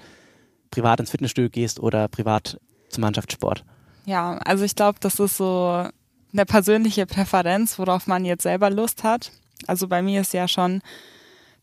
[0.71, 3.63] privat ins Fitnessstudio gehst oder privat zum Mannschaftssport?
[4.05, 5.85] Ja, also ich glaube, das ist so
[6.33, 9.31] eine persönliche Präferenz, worauf man jetzt selber Lust hat.
[9.65, 10.81] Also bei mir ist ja schon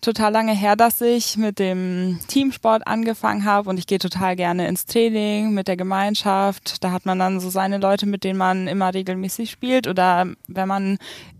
[0.00, 4.68] total lange her, dass ich mit dem Teamsport angefangen habe und ich gehe total gerne
[4.68, 6.84] ins Training mit der Gemeinschaft.
[6.84, 10.68] Da hat man dann so seine Leute, mit denen man immer regelmäßig spielt oder wenn
[10.68, 10.98] man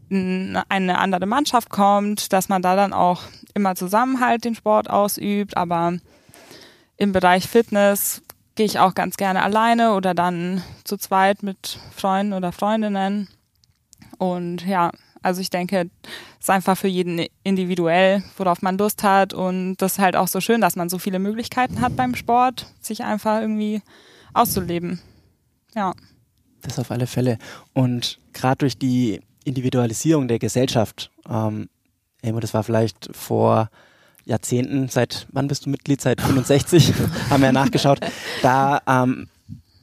[0.09, 4.88] in eine andere Mannschaft kommt, dass man da dann auch immer zusammen halt den Sport
[4.88, 5.57] ausübt.
[5.57, 5.99] Aber
[6.97, 8.23] im Bereich Fitness
[8.55, 13.29] gehe ich auch ganz gerne alleine oder dann zu zweit mit Freunden oder Freundinnen.
[14.19, 14.90] Und ja,
[15.23, 15.90] also ich denke,
[16.38, 19.33] es ist einfach für jeden individuell, worauf man Lust hat.
[19.33, 22.67] Und das ist halt auch so schön, dass man so viele Möglichkeiten hat beim Sport,
[22.81, 23.83] sich einfach irgendwie
[24.35, 25.01] auszuleben.
[25.75, 25.95] Ja.
[26.62, 27.38] Das auf alle Fälle.
[27.73, 31.69] Und gerade durch die Individualisierung der Gesellschaft, ähm,
[32.23, 33.69] das war vielleicht vor
[34.24, 36.00] Jahrzehnten, seit wann bist du Mitglied?
[36.00, 36.92] Seit 65,
[37.30, 38.00] haben wir ja nachgeschaut.
[38.42, 39.28] Da ähm,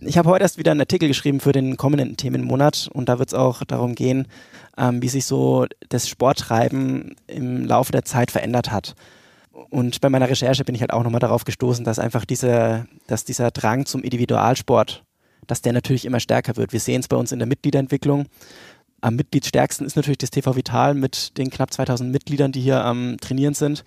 [0.04, 3.30] ich habe heute erst wieder einen Artikel geschrieben für den kommenden Themenmonat und da wird
[3.30, 4.28] es auch darum gehen,
[4.78, 8.96] ähm, wie sich so das Sporttreiben im Laufe der Zeit verändert hat.
[9.70, 13.26] Und bei meiner Recherche bin ich halt auch nochmal darauf gestoßen, dass einfach diese, dass
[13.26, 15.04] dieser Drang zum Individualsport,
[15.46, 16.74] dass der natürlich immer stärker wird.
[16.74, 18.26] Wir sehen es bei uns in der Mitgliederentwicklung.
[19.02, 23.18] Am mitgliedsstärksten ist natürlich das TV Vital mit den knapp 2000 Mitgliedern, die hier am
[23.20, 23.84] Trainieren sind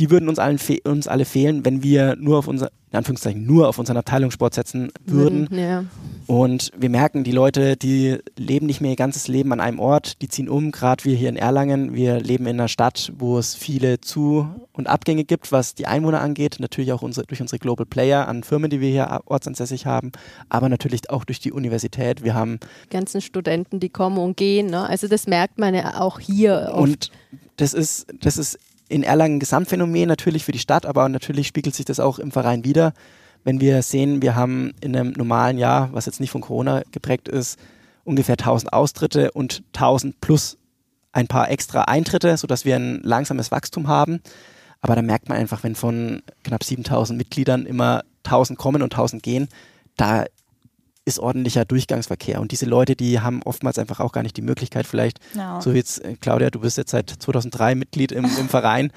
[0.00, 3.68] die würden uns, allen uns alle fehlen, wenn wir nur auf unser, in Anführungszeichen, nur
[3.68, 5.48] auf unseren Abteilungssport setzen würden.
[5.52, 5.84] ja.
[6.26, 10.22] Und wir merken, die Leute, die leben nicht mehr ihr ganzes Leben an einem Ort,
[10.22, 11.94] die ziehen um, gerade wir hier in Erlangen.
[11.94, 16.22] Wir leben in einer Stadt, wo es viele Zu- und Abgänge gibt, was die Einwohner
[16.22, 16.56] angeht.
[16.60, 20.12] Natürlich auch unsere, durch unsere Global Player an Firmen, die wir hier ortsansässig haben,
[20.48, 22.24] aber natürlich auch durch die Universität.
[22.24, 22.58] Wir haben
[22.90, 24.68] ganzen Studenten, die kommen und gehen.
[24.68, 24.88] Ne?
[24.88, 26.70] Also das merkt man ja auch hier.
[26.72, 26.78] Oft.
[26.78, 27.10] Und
[27.56, 31.84] das ist, das ist in Erlangen Gesamtphänomen natürlich für die Stadt, aber natürlich spiegelt sich
[31.84, 32.92] das auch im Verein wieder.
[33.44, 37.28] Wenn wir sehen, wir haben in einem normalen Jahr, was jetzt nicht von Corona geprägt
[37.28, 37.58] ist,
[38.04, 40.58] ungefähr 1000 Austritte und 1000 plus
[41.12, 44.20] ein paar extra Eintritte, sodass wir ein langsames Wachstum haben.
[44.80, 49.22] Aber da merkt man einfach, wenn von knapp 7000 Mitgliedern immer 1000 kommen und 1000
[49.22, 49.48] gehen,
[49.96, 50.24] da
[51.04, 52.40] ist ordentlicher Durchgangsverkehr.
[52.40, 55.60] Und diese Leute, die haben oftmals einfach auch gar nicht die Möglichkeit, vielleicht, ja.
[55.60, 58.90] so wie jetzt, äh, Claudia, du bist jetzt seit 2003 Mitglied im, im Verein,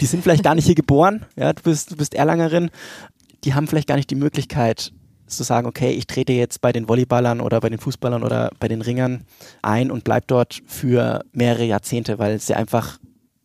[0.00, 2.70] die sind vielleicht gar nicht hier geboren, ja, du bist, du bist Erlangerin,
[3.44, 4.92] die haben vielleicht gar nicht die Möglichkeit,
[5.26, 8.68] zu sagen, okay, ich trete jetzt bei den Volleyballern oder bei den Fußballern oder bei
[8.68, 9.24] den Ringern
[9.62, 12.98] ein und bleib dort für mehrere Jahrzehnte, weil sie einfach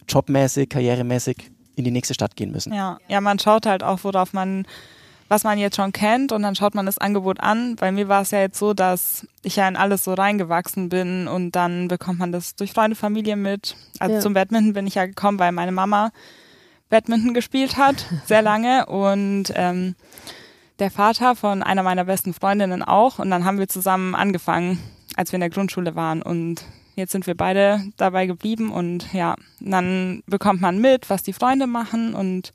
[0.08, 2.74] jobmäßig, karrieremäßig in die nächste Stadt gehen müssen.
[2.74, 4.66] Ja, ja, man schaut halt auch, worauf man
[5.30, 7.76] was man jetzt schon kennt und dann schaut man das Angebot an.
[7.76, 11.28] Bei mir war es ja jetzt so, dass ich ja in alles so reingewachsen bin
[11.28, 13.76] und dann bekommt man das durch Freunde, Familie mit.
[14.00, 14.22] Also ja.
[14.22, 16.12] zum Badminton bin ich ja gekommen, weil meine Mama
[16.90, 19.96] Badminton gespielt hat, sehr lange und ähm,
[20.80, 24.80] der Vater von einer meiner besten Freundinnen auch und dann haben wir zusammen angefangen,
[25.16, 26.64] als wir in der Grundschule waren und
[26.96, 31.68] jetzt sind wir beide dabei geblieben und ja, dann bekommt man mit, was die Freunde
[31.68, 32.54] machen und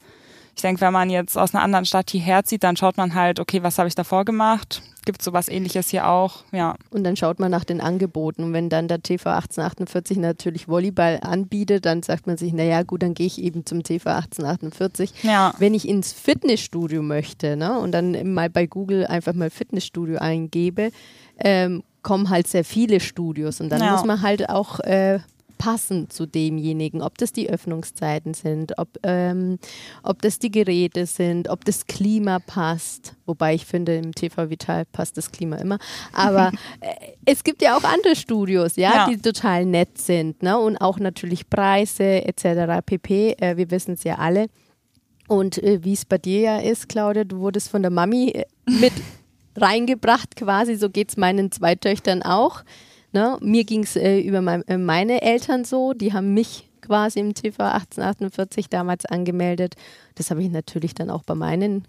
[0.54, 3.40] ich denke, wenn man jetzt aus einer anderen Stadt hierher zieht, dann schaut man halt,
[3.40, 4.82] okay, was habe ich davor gemacht?
[5.04, 6.44] Gibt es sowas ähnliches hier auch?
[6.52, 6.76] Ja.
[6.90, 8.44] Und dann schaut man nach den Angeboten.
[8.44, 13.02] Und wenn dann der TV 1848 natürlich Volleyball anbietet, dann sagt man sich, naja, gut,
[13.02, 15.24] dann gehe ich eben zum TV 1848.
[15.24, 15.54] Ja.
[15.58, 20.92] Wenn ich ins Fitnessstudio möchte ne, und dann mal bei Google einfach mal Fitnessstudio eingebe,
[21.38, 23.92] ähm, kommen halt sehr viele Studios und dann ja.
[23.92, 25.20] muss man halt auch äh,
[25.62, 29.60] passen zu demjenigen, ob das die Öffnungszeiten sind, ob, ähm,
[30.02, 33.14] ob das die Geräte sind, ob das Klima passt.
[33.26, 35.78] Wobei ich finde, im TV Vital passt das Klima immer.
[36.12, 39.08] Aber äh, es gibt ja auch andere Studios, ja, ja.
[39.08, 40.42] die total nett sind.
[40.42, 40.58] Ne?
[40.58, 42.84] Und auch natürlich Preise etc.
[42.84, 43.36] pp.
[43.38, 44.48] Äh, wir wissen es ja alle.
[45.28, 48.46] Und äh, wie es bei dir ja ist, Claudia, du wurdest von der Mami äh,
[48.66, 48.94] mit
[49.56, 50.74] reingebracht quasi.
[50.74, 52.64] So geht es meinen zwei Töchtern auch.
[53.12, 53.38] Ne?
[53.40, 57.34] Mir ging es äh, über mein, äh, meine Eltern so, die haben mich quasi im
[57.34, 59.74] TV 1848 damals angemeldet.
[60.14, 61.86] Das habe ich natürlich dann auch bei meinen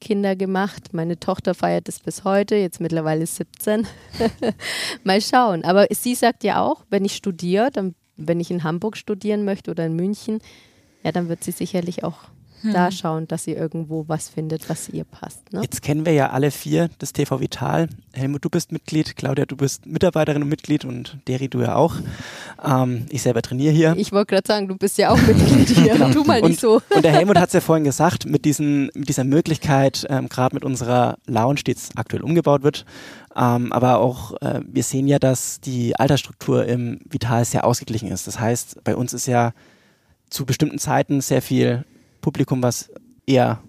[0.00, 0.92] Kindern gemacht.
[0.92, 3.86] Meine Tochter feiert es bis heute, jetzt mittlerweile 17.
[5.04, 5.64] Mal schauen.
[5.64, 9.70] Aber sie sagt ja auch, wenn ich studiere, dann, wenn ich in Hamburg studieren möchte
[9.70, 10.40] oder in München,
[11.02, 12.18] ja, dann wird sie sicherlich auch
[12.62, 15.52] da schauen, dass ihr irgendwo was findet, was ihr passt.
[15.52, 15.62] Ne?
[15.62, 17.88] Jetzt kennen wir ja alle vier das TV Vital.
[18.12, 21.96] Helmut, du bist Mitglied, Claudia, du bist Mitarbeiterin und Mitglied und Deri, du ja auch.
[22.64, 23.94] Ähm, ich selber trainiere hier.
[23.96, 25.92] Ich wollte gerade sagen, du bist ja auch Mitglied hier.
[25.94, 26.10] genau.
[26.10, 26.80] Tu mal und, nicht so.
[26.94, 30.54] Und der Helmut hat es ja vorhin gesagt, mit, diesen, mit dieser Möglichkeit, ähm, gerade
[30.54, 32.84] mit unserer Lounge, die jetzt aktuell umgebaut wird,
[33.36, 38.26] ähm, aber auch äh, wir sehen ja, dass die Altersstruktur im Vital sehr ausgeglichen ist.
[38.26, 39.52] Das heißt, bei uns ist ja
[40.30, 41.84] zu bestimmten Zeiten sehr viel
[42.26, 42.90] Publikum, was
[43.24, 43.62] eher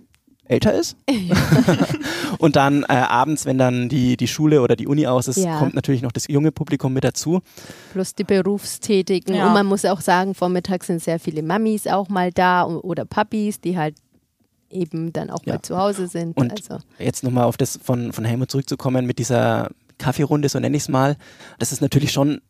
[0.46, 0.98] älter ist.
[2.40, 5.60] und dann äh, abends, wenn dann die, die Schule oder die Uni aus ist, ja.
[5.60, 7.42] kommt natürlich noch das junge Publikum mit dazu.
[7.94, 9.36] Plus die Berufstätigen.
[9.36, 9.46] Ja.
[9.46, 13.62] Und man muss auch sagen, vormittags sind sehr viele Mamis auch mal da oder Papis,
[13.62, 13.96] die halt
[14.72, 15.54] eben dann auch ja.
[15.54, 16.36] mal zu Hause sind.
[16.36, 16.84] Und also.
[16.98, 20.90] jetzt nochmal auf das von, von Helmut zurückzukommen mit dieser Kaffeerunde, so nenne ich es
[20.90, 21.16] mal.
[21.60, 22.42] Das ist natürlich schon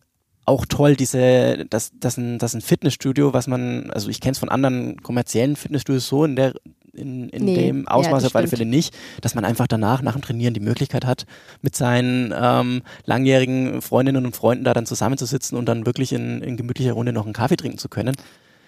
[0.47, 4.39] auch toll, diese, das, das, ein, das ein Fitnessstudio, was man, also ich kenne es
[4.39, 6.53] von anderen kommerziellen Fitnessstudios so in der
[6.93, 10.13] in, in nee, dem Ausmaß ja, auf alle Fälle nicht, dass man einfach danach, nach
[10.13, 11.27] dem Trainieren, die Möglichkeit hat,
[11.62, 16.57] mit seinen ähm, langjährigen Freundinnen und Freunden da dann zusammenzusitzen und dann wirklich in, in
[16.57, 18.15] gemütlicher Runde noch einen Kaffee trinken zu können.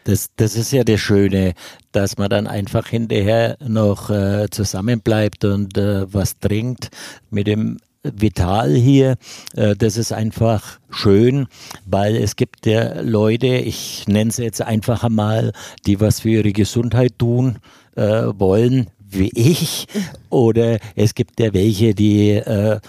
[0.03, 1.53] Das, das ist ja das Schöne,
[1.91, 6.89] dass man dann einfach hinterher noch äh, zusammenbleibt und äh, was trinkt
[7.31, 9.15] mit dem vital hier.
[9.55, 11.47] Äh, das ist einfach schön,
[11.85, 15.51] weil es gibt ja Leute, ich nenne sie jetzt einfach einmal,
[15.85, 17.59] die was für ihre Gesundheit tun
[17.95, 18.01] äh,
[18.37, 19.87] wollen, wie ich.
[20.29, 22.79] Oder es gibt ja welche, die äh,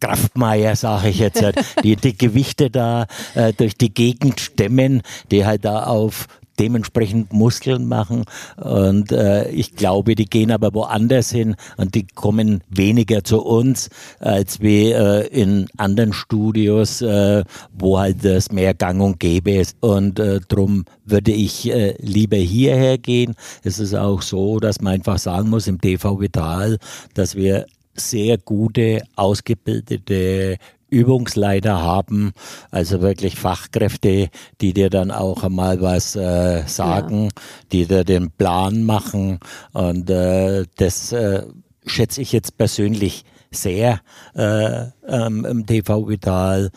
[0.00, 1.44] Kraftmeier, sage ich jetzt,
[1.84, 6.26] die die Gewichte da äh, durch die Gegend stemmen, die halt da auf
[6.60, 8.24] dementsprechend Muskeln machen.
[8.56, 13.88] Und äh, ich glaube, die gehen aber woanders hin und die kommen weniger zu uns,
[14.18, 19.76] als wie äh, in anderen Studios, äh, wo halt das mehr gang und gäbe ist.
[19.80, 23.34] Und äh, darum würde ich äh, lieber hierher gehen.
[23.64, 26.78] Es ist auch so, dass man einfach sagen muss, im TV Vital,
[27.14, 30.58] dass wir sehr gute, ausgebildete
[30.90, 32.32] Übungsleiter haben,
[32.70, 34.28] also wirklich Fachkräfte,
[34.60, 37.30] die dir dann auch einmal was äh, sagen, ja.
[37.72, 39.38] die dir den Plan machen
[39.72, 41.44] und äh, das äh,
[41.86, 44.00] schätze ich jetzt persönlich sehr
[44.34, 46.70] äh, ähm, im TV Vital,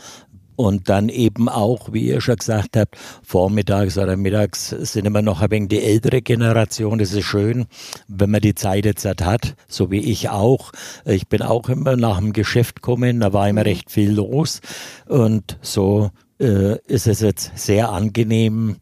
[0.56, 5.42] und dann eben auch, wie ihr schon gesagt habt, vormittags oder mittags sind immer noch
[5.42, 7.00] ein wenig die ältere Generation.
[7.00, 7.66] Das ist schön,
[8.08, 10.72] wenn man die Zeit jetzt hat, so wie ich auch.
[11.06, 13.68] Ich bin auch immer nach dem Geschäft gekommen, da war immer mhm.
[13.68, 14.62] recht viel los.
[15.08, 18.78] Und so äh, ist es jetzt sehr angenehm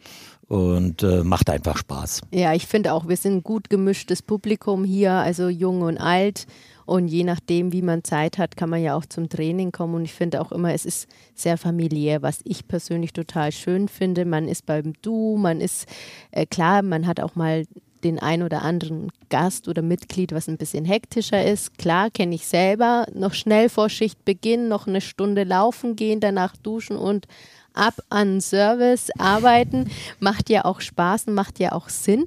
[0.48, 2.22] und äh, macht einfach Spaß.
[2.32, 6.46] Ja, ich finde auch, wir sind ein gut gemischtes Publikum hier, also jung und alt.
[6.91, 9.95] Und je nachdem, wie man Zeit hat, kann man ja auch zum Training kommen.
[9.95, 14.25] Und ich finde auch immer, es ist sehr familiär, was ich persönlich total schön finde.
[14.25, 15.86] Man ist beim Du, man ist
[16.32, 17.63] äh, klar, man hat auch mal
[18.04, 21.77] den ein oder anderen Gast oder Mitglied, was ein bisschen hektischer ist.
[21.77, 23.06] Klar, kenne ich selber.
[23.13, 27.25] Noch schnell vor Schichtbeginn, noch eine Stunde laufen gehen, danach duschen und
[27.71, 29.89] ab an Service arbeiten.
[30.19, 32.25] Macht ja auch Spaß und macht ja auch Sinn.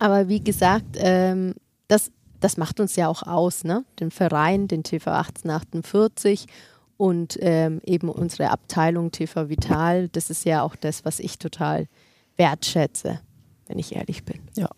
[0.00, 1.54] Aber wie gesagt, ähm,
[1.86, 3.84] das das macht uns ja auch aus, ne?
[4.00, 6.46] den Verein, den TV 1848
[6.96, 10.08] und ähm, eben unsere Abteilung TV Vital.
[10.08, 11.88] Das ist ja auch das, was ich total
[12.36, 13.20] wertschätze,
[13.66, 14.40] wenn ich ehrlich bin.
[14.54, 14.68] Ja,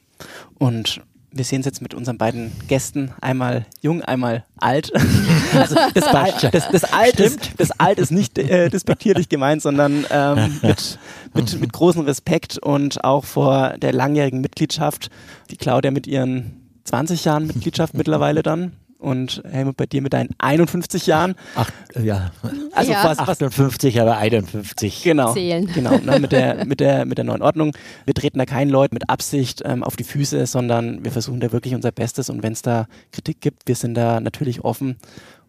[0.58, 4.92] und wir sehen es jetzt mit unseren beiden Gästen, einmal jung, einmal alt.
[5.54, 10.06] also das, Alt, das, das, Alt, ist, das Alt ist nicht äh, despektierlich gemeint, sondern
[10.10, 10.98] ähm, mit,
[11.34, 15.10] mit, mit großem Respekt und auch vor der langjährigen Mitgliedschaft,
[15.50, 18.72] die Claudia mit ihren 20 Jahren Mitgliedschaft mittlerweile dann.
[18.98, 21.36] Und Helmut, bei dir mit deinen 51 Jahren.
[21.54, 21.70] Ach,
[22.02, 22.32] ja.
[22.72, 23.00] Also ja.
[23.00, 25.04] fast 58, aber 51.
[25.04, 25.32] Genau.
[25.32, 25.68] Zählen.
[25.72, 27.76] Genau, ne, mit, der, mit, der, mit der neuen Ordnung.
[28.06, 31.52] Wir treten da keinen Leuten mit Absicht ähm, auf die Füße, sondern wir versuchen da
[31.52, 32.28] wirklich unser Bestes.
[32.28, 34.96] Und wenn es da Kritik gibt, wir sind da natürlich offen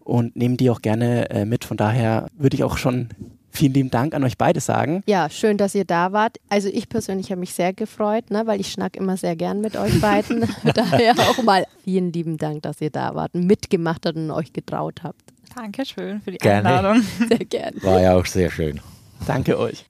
[0.03, 1.65] und nehmen die auch gerne äh, mit.
[1.65, 3.09] Von daher würde ich auch schon
[3.51, 5.03] vielen lieben Dank an euch beide sagen.
[5.05, 6.37] Ja, schön, dass ihr da wart.
[6.49, 9.75] Also ich persönlich habe mich sehr gefreut, ne, weil ich schnack immer sehr gern mit
[9.77, 10.47] euch beiden.
[10.73, 15.01] Daher auch mal vielen lieben Dank, dass ihr da wart mitgemacht habt und euch getraut
[15.03, 15.21] habt.
[15.55, 16.69] Dankeschön für die gerne.
[16.69, 17.03] Einladung.
[17.27, 17.83] Sehr gerne.
[17.83, 18.79] War ja auch sehr schön.
[19.25, 19.85] Danke euch.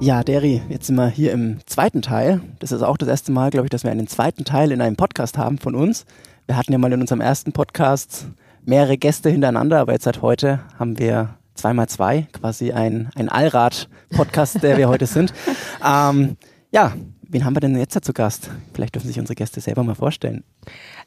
[0.00, 2.42] Ja, Derry, jetzt sind wir hier im zweiten Teil.
[2.58, 4.96] Das ist auch das erste Mal, glaube ich, dass wir einen zweiten Teil in einem
[4.96, 6.04] Podcast haben von uns.
[6.46, 8.26] Wir hatten ja mal in unserem ersten Podcast
[8.66, 14.62] mehrere Gäste hintereinander, aber jetzt seit heute haben wir zweimal zwei, quasi ein, ein Allrad-Podcast,
[14.62, 15.32] der wir heute sind.
[15.86, 16.38] Ähm,
[16.70, 16.94] ja,
[17.28, 18.48] wen haben wir denn jetzt zu Gast?
[18.72, 20.44] Vielleicht dürfen sich unsere Gäste selber mal vorstellen.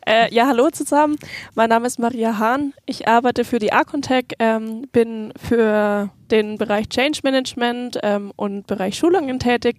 [0.05, 1.15] Äh, ja, hallo zusammen.
[1.55, 2.73] Mein Name ist Maria Hahn.
[2.85, 8.97] Ich arbeite für die Arcontech, ähm, bin für den Bereich Change Management ähm, und Bereich
[8.97, 9.77] Schulungen tätig.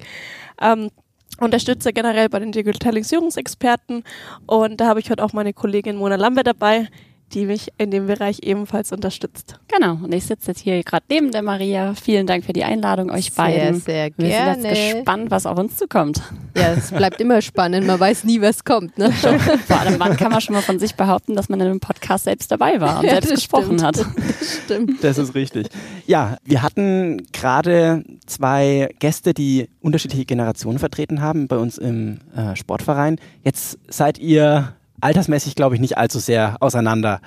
[0.60, 0.90] Ähm,
[1.38, 4.04] unterstütze generell bei den Digitalisierungsexperten.
[4.46, 6.88] Und da habe ich heute auch meine Kollegin Mona Lambe dabei,
[7.34, 9.58] die mich in dem Bereich ebenfalls unterstützt.
[9.68, 11.94] Genau, und ich sitze jetzt hier gerade neben der Maria.
[11.94, 13.80] Vielen Dank für die Einladung, euch sehr, beiden.
[13.80, 14.54] Sehr Wir gerne.
[14.62, 16.22] sind jetzt gespannt, was auf uns zukommt.
[16.56, 17.86] Ja, es bleibt immer spannend.
[17.86, 18.96] Man weiß nie, was kommt.
[18.98, 19.12] Ne?
[19.12, 22.24] Vor allem, wann kann man schon mal von sich behaupten, dass man in einem Podcast
[22.24, 23.82] selbst dabei war und Ja, selbst gesprochen stimmt.
[23.82, 23.96] hat.
[23.98, 25.04] Das stimmt.
[25.04, 25.68] Das ist richtig.
[26.06, 32.56] Ja, wir hatten gerade zwei Gäste, die unterschiedliche Generationen vertreten haben bei uns im äh,
[32.56, 33.16] Sportverein.
[33.44, 37.20] Jetzt seid ihr altersmäßig, glaube ich, nicht allzu sehr auseinander.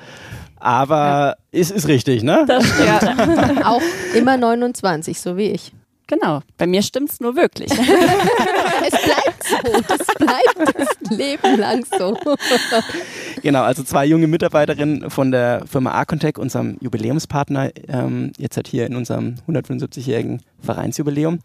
[0.59, 2.45] Aber es ist richtig, ne?
[2.47, 3.65] Das stimmt.
[3.65, 3.81] Auch
[4.13, 5.73] immer 29, so wie ich.
[6.11, 7.71] Genau, bei mir stimmt's nur wirklich.
[8.83, 9.57] Es bleibt so.
[9.93, 12.17] Es bleibt das Leben lang so.
[13.43, 18.87] Genau, also zwei junge Mitarbeiterinnen von der Firma Arcontech, unserem Jubiläumspartner, ähm, jetzt halt hier
[18.87, 21.39] in unserem 175-jährigen Vereinsjubiläum.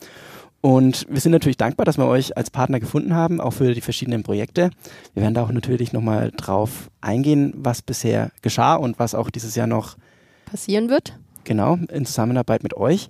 [0.66, 3.80] Und wir sind natürlich dankbar, dass wir euch als Partner gefunden haben, auch für die
[3.80, 4.70] verschiedenen Projekte.
[5.14, 9.54] Wir werden da auch natürlich nochmal drauf eingehen, was bisher geschah und was auch dieses
[9.54, 9.96] Jahr noch
[10.44, 11.16] Passieren wird.
[11.44, 13.06] genau in Zusammenarbeit mit euch.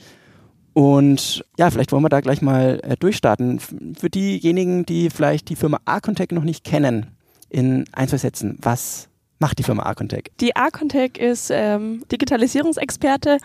[0.74, 3.58] Und ja, vielleicht wollen wir da gleich mal äh, durchstarten.
[3.58, 7.06] Für diejenigen, die vielleicht die Firma Arcontech noch nicht kennen,
[7.48, 10.24] in ein, zwei Sätzen, was macht die Firma Arcontech?
[10.40, 13.38] Die Arcontech ist ähm, Digitalisierungsexperte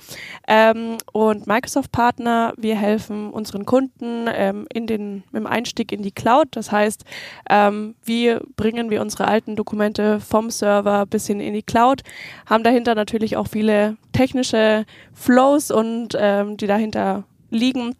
[0.47, 2.53] ähm, und Microsoft-Partner.
[2.57, 6.47] Wir helfen unseren Kunden ähm, in den, im Einstieg in die Cloud.
[6.51, 7.03] Das heißt,
[7.49, 12.01] ähm, wie bringen wir unsere alten Dokumente vom Server bis hin in die Cloud,
[12.45, 17.95] haben dahinter natürlich auch viele technische Flows und ähm, die dahinter liegen.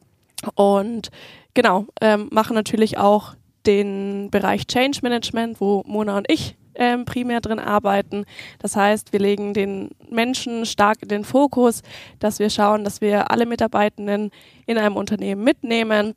[0.56, 1.12] Und
[1.54, 7.42] genau, ähm, machen natürlich auch den Bereich Change Management, wo Mona und ich ähm, primär
[7.42, 8.26] drin arbeiten.
[8.60, 11.82] Das heißt, wir legen den Menschen stark in den Fokus,
[12.20, 14.32] dass wir schauen, dass wir alle Mitarbeitenden
[14.66, 16.16] in einem Unternehmen mitnehmen.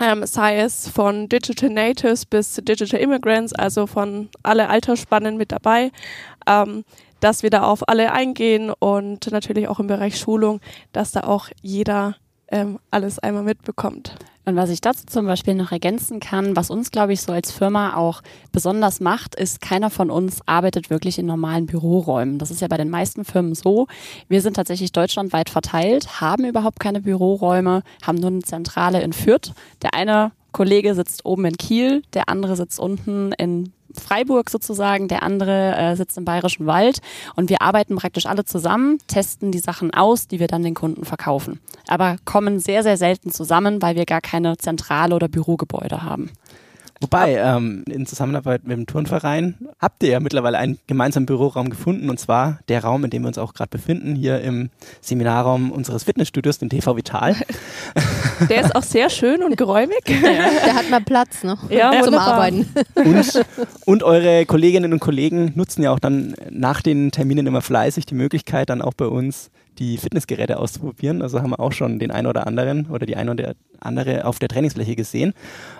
[0.00, 5.90] Ähm, sei es von Digital Natives bis Digital Immigrants, also von alle Altersspannen mit dabei,
[6.46, 6.84] ähm,
[7.20, 10.60] dass wir da auf alle eingehen und natürlich auch im Bereich Schulung,
[10.92, 12.16] dass da auch jeder
[12.50, 14.14] ähm, alles einmal mitbekommt.
[14.46, 17.52] Und was ich dazu zum Beispiel noch ergänzen kann, was uns, glaube ich, so als
[17.52, 22.38] Firma auch besonders macht, ist, keiner von uns arbeitet wirklich in normalen Büroräumen.
[22.38, 23.86] Das ist ja bei den meisten Firmen so.
[24.28, 29.52] Wir sind tatsächlich deutschlandweit verteilt, haben überhaupt keine Büroräume, haben nur eine Zentrale in Fürth.
[29.82, 35.22] Der eine Kollege sitzt oben in Kiel, der andere sitzt unten in Freiburg sozusagen, der
[35.22, 37.00] andere äh, sitzt im Bayerischen Wald
[37.36, 41.04] und wir arbeiten praktisch alle zusammen, testen die Sachen aus, die wir dann den Kunden
[41.04, 41.60] verkaufen.
[41.88, 46.30] Aber kommen sehr, sehr selten zusammen, weil wir gar keine Zentrale oder Bürogebäude haben.
[47.02, 52.10] Wobei, ähm, in Zusammenarbeit mit dem Turnverein habt ihr ja mittlerweile einen gemeinsamen Büroraum gefunden
[52.10, 54.68] und zwar der Raum, in dem wir uns auch gerade befinden, hier im
[55.00, 57.36] Seminarraum unseres Fitnessstudios, dem TV Vital.
[58.50, 60.00] Der ist auch sehr schön und geräumig.
[60.06, 61.58] Der hat mal Platz ne?
[61.68, 62.34] Ja, zum wunderbar.
[62.34, 62.66] Arbeiten.
[62.94, 63.44] Und,
[63.86, 68.14] und eure Kolleginnen und Kollegen nutzen ja auch dann nach den Terminen immer fleißig die
[68.14, 71.22] Möglichkeit, dann auch bei uns die Fitnessgeräte auszuprobieren.
[71.22, 74.38] Also haben wir auch schon den einen oder anderen oder die eine oder andere auf
[74.38, 75.32] der Trainingsfläche gesehen.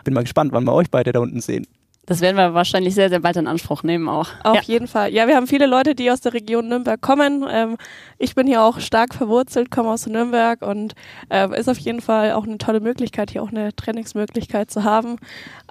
[0.04, 1.66] Bin mal gespannt, wann wir euch beide da unten sehen.
[2.06, 4.30] Das werden wir wahrscheinlich sehr, sehr bald in Anspruch nehmen auch.
[4.42, 4.62] Auf Ja.
[4.62, 5.12] jeden Fall.
[5.12, 7.44] Ja, wir haben viele Leute, die aus der Region Nürnberg kommen.
[7.48, 7.76] Ähm,
[8.18, 10.94] ich bin hier auch stark verwurzelt, komme aus Nürnberg und
[11.28, 15.18] äh, ist auf jeden Fall auch eine tolle Möglichkeit, hier auch eine Trainingsmöglichkeit zu haben.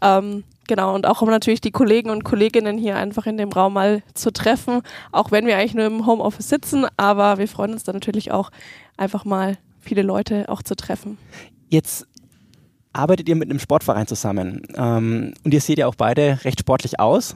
[0.01, 3.73] Ähm, genau, und auch um natürlich die Kollegen und Kolleginnen hier einfach in dem Raum
[3.73, 7.83] mal zu treffen, auch wenn wir eigentlich nur im Homeoffice sitzen, aber wir freuen uns
[7.83, 8.51] dann natürlich auch
[8.95, 11.17] einfach mal viele Leute auch zu treffen.
[11.67, 12.07] Jetzt
[12.93, 16.99] arbeitet ihr mit einem Sportverein zusammen ähm, und ihr seht ja auch beide recht sportlich
[16.99, 17.35] aus.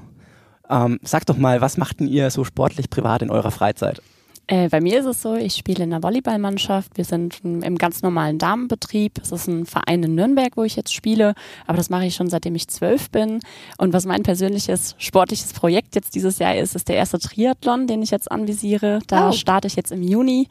[0.70, 4.02] Ähm, sagt doch mal, was macht denn ihr so sportlich privat in eurer Freizeit?
[4.48, 6.98] Äh, bei mir ist es so, ich spiele in einer Volleyballmannschaft.
[6.98, 9.20] Wir sind im ganz normalen Damenbetrieb.
[9.22, 11.34] Es ist ein Verein in Nürnberg, wo ich jetzt spiele.
[11.66, 13.40] Aber das mache ich schon seitdem ich zwölf bin.
[13.78, 18.02] Und was mein persönliches sportliches Projekt jetzt dieses Jahr ist, ist der erste Triathlon, den
[18.02, 19.00] ich jetzt anvisiere.
[19.08, 19.32] Da Oh.
[19.32, 20.50] starte ich jetzt im Juni.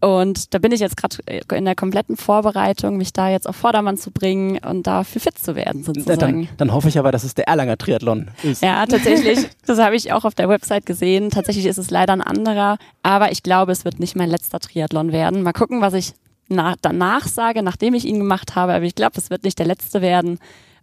[0.00, 1.16] Und da bin ich jetzt gerade
[1.54, 5.56] in der kompletten Vorbereitung, mich da jetzt auf Vordermann zu bringen und dafür fit zu
[5.56, 6.18] werden, sozusagen.
[6.18, 8.62] Dann, dann hoffe ich aber, dass es der Erlanger Triathlon ist.
[8.62, 9.38] Ja, tatsächlich.
[9.66, 11.30] Das habe ich auch auf der Website gesehen.
[11.30, 12.78] Tatsächlich ist es leider ein anderer.
[13.02, 15.42] Aber ich glaube, es wird nicht mein letzter Triathlon werden.
[15.42, 16.12] Mal gucken, was ich
[16.48, 18.74] na danach sage, nachdem ich ihn gemacht habe.
[18.74, 20.38] Aber ich glaube, es wird nicht der letzte werden.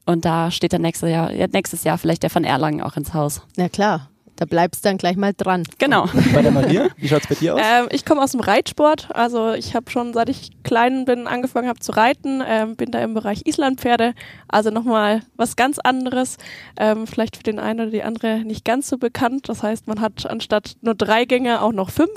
[0.05, 3.13] Und da steht dann nächstes Jahr, ja, nächstes Jahr vielleicht der von Erlangen auch ins
[3.13, 3.41] Haus.
[3.55, 4.09] Na klar.
[4.35, 5.63] Da bleibst du dann gleich mal dran.
[5.77, 6.07] Genau.
[6.33, 7.61] Bei der Maria, wie schaut es bei dir aus?
[7.63, 9.09] Ähm, ich komme aus dem Reitsport.
[9.13, 12.41] Also ich habe schon, seit ich klein bin, angefangen habe zu reiten.
[12.45, 14.15] Ähm, bin da im Bereich Islandpferde.
[14.47, 16.37] Also nochmal was ganz anderes.
[16.79, 19.49] Ähm, vielleicht für den einen oder die andere nicht ganz so bekannt.
[19.49, 22.09] Das heißt, man hat anstatt nur drei Gänge auch noch fünf.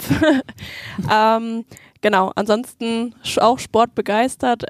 [1.13, 1.65] ähm,
[2.01, 4.65] genau, ansonsten auch sportbegeistert.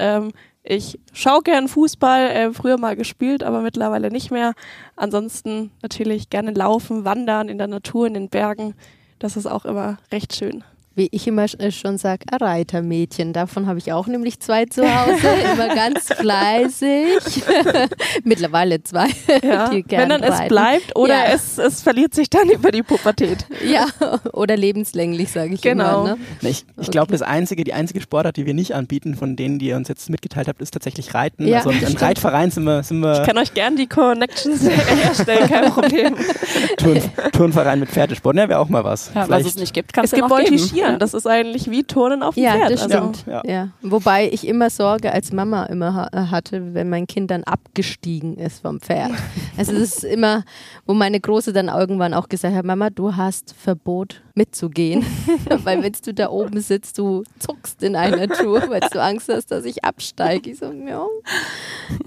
[0.69, 4.53] Ich schaue gern Fußball, äh, früher mal gespielt, aber mittlerweile nicht mehr.
[4.97, 8.75] Ansonsten natürlich gerne laufen, wandern in der Natur, in den Bergen.
[9.21, 10.65] Das ist auch immer recht schön
[10.97, 13.35] wie ich immer äh, schon sage, ein Reitermädchen.
[13.35, 17.45] Davon habe ich auch nämlich zwei zu Hause, immer ganz fleißig.
[18.25, 19.09] Mittlerweile zwei.
[19.43, 20.43] Ja, die wenn dann reiten.
[20.43, 21.35] es bleibt oder ja.
[21.35, 23.47] es, es verliert sich dann über die Pubertät.
[23.65, 23.87] Ja,
[24.33, 26.05] oder lebenslänglich, sage ich genau.
[26.05, 26.17] immer.
[26.17, 26.19] Ne?
[26.41, 26.91] Ich, ich okay.
[26.91, 29.89] glaube, das einzige, die einzige Sportart, die wir nicht anbieten, von denen, die ihr uns
[29.89, 31.47] jetzt mitgeteilt habt, ist tatsächlich Reiten.
[31.47, 33.21] Ja, also im Reitverein sind wir, sind wir.
[33.21, 36.17] Ich kann euch gern die Connections herstellen, kein Problem.
[36.79, 39.11] Turn, Turnverein mit Pferdesport, ne, wäre auch mal was.
[39.15, 40.86] Ja, was es nicht gibt, kann es gibt Voltigieren.
[40.87, 41.01] Turnieren.
[41.01, 42.71] Das ist eigentlich wie Turnen auf dem ja, Pferd.
[42.73, 43.25] Das also, stimmt.
[43.27, 43.43] Ja.
[43.45, 43.69] ja.
[43.83, 48.63] Wobei ich immer Sorge als Mama immer ha hatte, wenn mein Kind dann abgestiegen ist
[48.63, 49.13] vom Pferd.
[49.57, 50.45] also das ist immer,
[50.87, 55.05] wo meine Große dann irgendwann auch gesagt hat, Mama, du hast Verbot mitzugehen.
[55.65, 59.51] weil wenn du da oben sitzt, du zuckst in einer Tour, weil du Angst hast,
[59.51, 60.51] dass ich absteige.
[60.51, 61.07] Ich so, ja.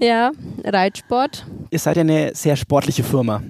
[0.00, 0.30] ja,
[0.64, 1.44] Reitsport.
[1.70, 3.42] Ihr seid ja eine sehr sportliche Firma.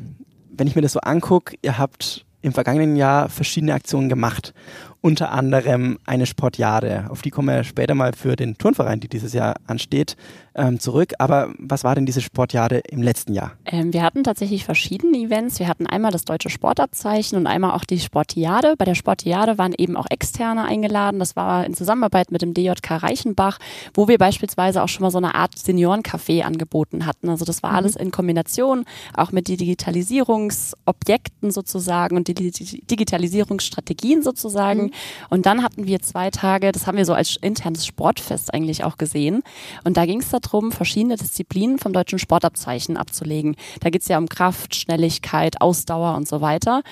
[0.53, 4.55] Wenn ich mir das so angucke, ihr habt im vergangenen Jahr verschiedene Aktionen gemacht
[5.03, 7.07] unter anderem eine Sportjade.
[7.09, 10.17] Auf die kommen wir später mal für den Turnverein, die dieses Jahr ansteht,
[10.55, 11.15] ähm, zurück.
[11.19, 13.53] Aber was war denn diese Sportjade im letzten Jahr?
[13.65, 15.59] Ähm, wir hatten tatsächlich verschiedene Events.
[15.59, 18.75] Wir hatten einmal das deutsche Sportabzeichen und einmal auch die Sportiade.
[18.77, 21.19] Bei der Sportiade waren eben auch Externe eingeladen.
[21.19, 23.59] Das war in Zusammenarbeit mit dem DJK Reichenbach,
[23.95, 27.31] wo wir beispielsweise auch schon mal so eine Art Seniorencafé angeboten hatten.
[27.31, 27.77] Also das war mhm.
[27.77, 28.85] alles in Kombination,
[29.15, 34.83] auch mit Digitalisierungsobjekten sozusagen und die Digitalisierungsstrategien sozusagen.
[34.83, 34.89] Mhm.
[35.28, 38.97] Und dann hatten wir zwei Tage, das haben wir so als internes Sportfest eigentlich auch
[38.97, 39.43] gesehen.
[39.84, 43.57] Und da ging es darum, verschiedene Disziplinen vom deutschen Sportabzeichen abzulegen.
[43.80, 46.82] Da geht es ja um Kraft, Schnelligkeit, Ausdauer und so weiter.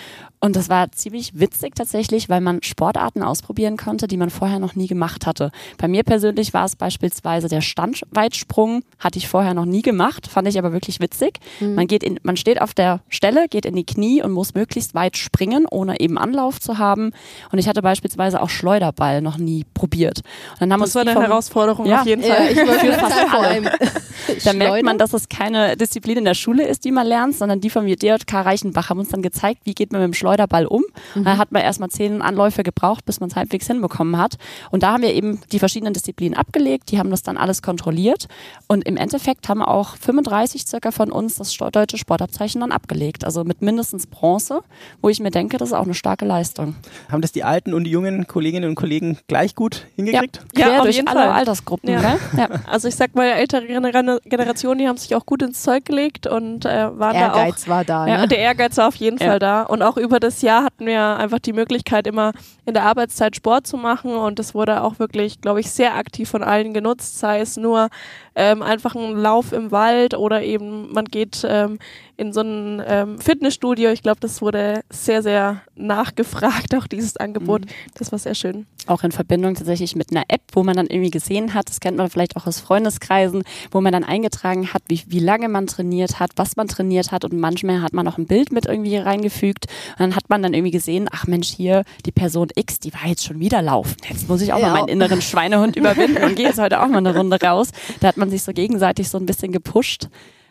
[0.40, 4.76] Und das war ziemlich witzig tatsächlich, weil man Sportarten ausprobieren konnte, die man vorher noch
[4.76, 5.50] nie gemacht hatte.
[5.78, 10.46] Bei mir persönlich war es beispielsweise der Standweitsprung, hatte ich vorher noch nie gemacht, fand
[10.46, 11.40] ich aber wirklich witzig.
[11.58, 11.74] Mhm.
[11.74, 14.94] Man geht in, man steht auf der Stelle, geht in die Knie und muss möglichst
[14.94, 17.12] weit springen, ohne eben Anlauf zu haben.
[17.50, 20.20] Und ich hatte beispielsweise auch Schleuderball noch nie probiert.
[20.52, 22.54] Und dann haben das war eine Herausforderung ja, auf jeden Fall.
[22.54, 23.72] Ja, ich für fast alle.
[24.44, 27.60] da merkt man, dass es keine Disziplin in der Schule ist, die man lernt, sondern
[27.60, 30.27] die von mir, DJK Reichenbach, haben uns dann gezeigt, wie geht man mit dem Schleuderball
[30.66, 30.84] um.
[31.14, 31.24] Mhm.
[31.24, 34.36] Da hat man erstmal zehn Anläufe gebraucht, bis man es halbwegs hinbekommen hat.
[34.70, 38.28] Und da haben wir eben die verschiedenen Disziplinen abgelegt, die haben das dann alles kontrolliert.
[38.66, 43.24] Und im Endeffekt haben auch 35 circa von uns das deutsche Sportabzeichen dann abgelegt.
[43.24, 44.60] Also mit mindestens Bronze,
[45.02, 46.76] wo ich mir denke, das ist auch eine starke Leistung.
[47.10, 50.40] Haben das die alten und die jungen Kolleginnen und Kollegen gleich gut hingekriegt?
[50.56, 51.30] Ja, ja durch alle Fall.
[51.30, 51.90] Altersgruppen.
[51.90, 52.18] Ja.
[52.36, 52.48] ja.
[52.66, 56.64] Also ich sag mal, ältere Generation, die haben sich auch gut ins Zeug gelegt und
[56.64, 57.76] äh, waren Ehrgeiz da auch.
[57.76, 58.04] war da.
[58.04, 58.10] Ne?
[58.12, 59.62] Ja, der Ehrgeiz war auf jeden Fall da.
[59.62, 62.32] Und auch über das Jahr hatten wir einfach die Möglichkeit, immer
[62.66, 66.28] in der Arbeitszeit Sport zu machen und das wurde auch wirklich, glaube ich, sehr aktiv
[66.28, 67.88] von allen genutzt, sei es nur
[68.34, 71.78] ähm, einfach ein Lauf im Wald oder eben man geht ähm,
[72.18, 73.90] in so ein ähm, Fitnessstudio.
[73.90, 77.62] Ich glaube, das wurde sehr, sehr nachgefragt, auch dieses Angebot.
[77.62, 77.70] Mhm.
[77.94, 78.66] Das war sehr schön.
[78.86, 81.96] Auch in Verbindung tatsächlich mit einer App, wo man dann irgendwie gesehen hat, das kennt
[81.96, 86.18] man vielleicht auch aus Freundeskreisen, wo man dann eingetragen hat, wie, wie lange man trainiert
[86.18, 89.66] hat, was man trainiert hat und manchmal hat man auch ein Bild mit irgendwie reingefügt
[89.98, 93.06] und dann hat man dann irgendwie gesehen, ach Mensch, hier die Person X, die war
[93.06, 93.96] jetzt schon wieder laufen.
[94.08, 94.68] Jetzt muss ich auch ja.
[94.68, 97.68] mal meinen inneren Schweinehund überwinden und gehe jetzt heute auch mal eine Runde raus.
[98.00, 100.08] Da hat man sich so gegenseitig so ein bisschen gepusht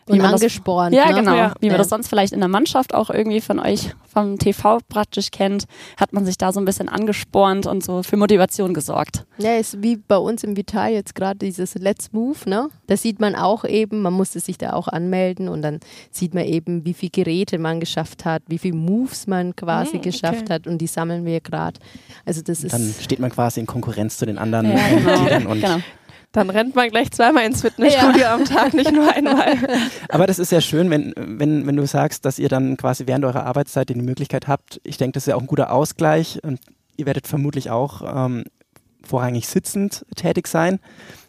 [0.08, 0.94] wie man angespornt.
[0.94, 1.20] Das, ja, ne?
[1.20, 1.36] genau.
[1.36, 1.54] Ja.
[1.60, 1.78] Wie man ja.
[1.78, 5.64] das sonst vielleicht in der Mannschaft auch irgendwie von euch vom TV praktisch kennt,
[5.96, 9.24] hat man sich da so ein bisschen angespornt und so für Motivation gesorgt.
[9.38, 12.68] Ja, ist wie bei uns im Vital jetzt gerade dieses Let's Move, ne?
[12.86, 15.80] Da sieht man auch eben, man musste sich da auch anmelden und dann
[16.10, 20.02] sieht man eben, wie viele Geräte man geschafft hat, wie viele Moves man quasi mhm,
[20.02, 20.54] geschafft okay.
[20.54, 21.78] hat und die sammeln wir gerade.
[22.24, 24.78] Also das ist dann steht man quasi in Konkurrenz zu den anderen ja,
[25.38, 25.50] genau.
[25.50, 25.78] und genau.
[26.32, 28.34] Dann rennt man gleich zweimal ins Fitnessstudio ja.
[28.34, 29.56] am Tag, nicht nur einmal.
[30.10, 33.24] Aber das ist ja schön, wenn, wenn, wenn du sagst, dass ihr dann quasi während
[33.24, 34.80] eurer Arbeitszeit die Möglichkeit habt.
[34.84, 36.60] Ich denke, das ist ja auch ein guter Ausgleich und
[36.96, 38.44] ihr werdet vermutlich auch ähm,
[39.02, 40.80] vorrangig sitzend tätig sein.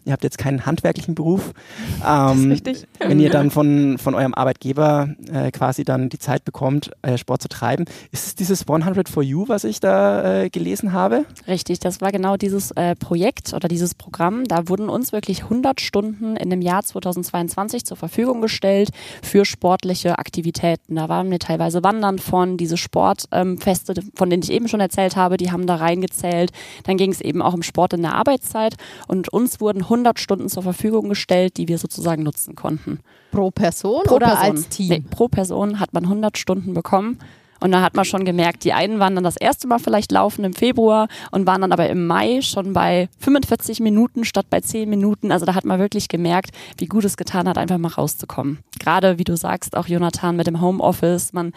[0.05, 1.53] Ihr habt jetzt keinen handwerklichen Beruf.
[2.05, 2.87] Ähm, richtig.
[2.99, 7.41] Wenn ihr dann von, von eurem Arbeitgeber äh, quasi dann die Zeit bekommt, äh, Sport
[7.41, 7.85] zu treiben.
[8.11, 11.25] Ist es dieses 100 for You, was ich da äh, gelesen habe?
[11.47, 14.45] Richtig, das war genau dieses äh, Projekt oder dieses Programm.
[14.45, 18.89] Da wurden uns wirklich 100 Stunden in dem Jahr 2022 zur Verfügung gestellt
[19.21, 20.95] für sportliche Aktivitäten.
[20.95, 25.15] Da waren wir teilweise wandern von, diese Sportfeste, ähm, von denen ich eben schon erzählt
[25.15, 26.51] habe, die haben da reingezählt.
[26.83, 28.75] Dann ging es eben auch um Sport in der Arbeitszeit
[29.07, 32.99] und uns wurden 100 Stunden zur Verfügung gestellt, die wir sozusagen nutzen konnten.
[33.31, 34.45] Pro Person Pro oder Person.
[34.45, 34.89] als Team?
[34.89, 37.19] Nee, pro Person hat man 100 Stunden bekommen.
[37.59, 40.43] Und da hat man schon gemerkt, die einen waren dann das erste Mal vielleicht laufen
[40.43, 44.89] im Februar und waren dann aber im Mai schon bei 45 Minuten statt bei 10
[44.89, 45.31] Minuten.
[45.31, 48.59] Also da hat man wirklich gemerkt, wie gut es getan hat, einfach mal rauszukommen.
[48.79, 51.33] Gerade wie du sagst, auch Jonathan mit dem Homeoffice.
[51.33, 51.53] Man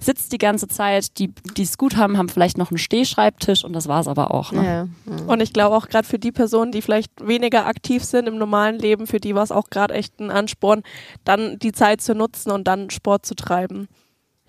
[0.00, 3.74] sitzt die ganze Zeit, die, die es gut haben, haben vielleicht noch einen Stehschreibtisch und
[3.74, 4.50] das war es aber auch.
[4.50, 4.88] Ne?
[5.06, 5.16] Ja.
[5.26, 8.78] Und ich glaube auch gerade für die Personen, die vielleicht weniger aktiv sind im normalen
[8.78, 10.82] Leben, für die war es auch gerade echt ein Ansporn,
[11.24, 13.88] dann die Zeit zu nutzen und dann Sport zu treiben.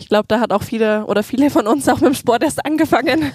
[0.01, 2.65] Ich glaube, da hat auch viele oder viele von uns auch mit dem Sport erst
[2.65, 3.31] angefangen.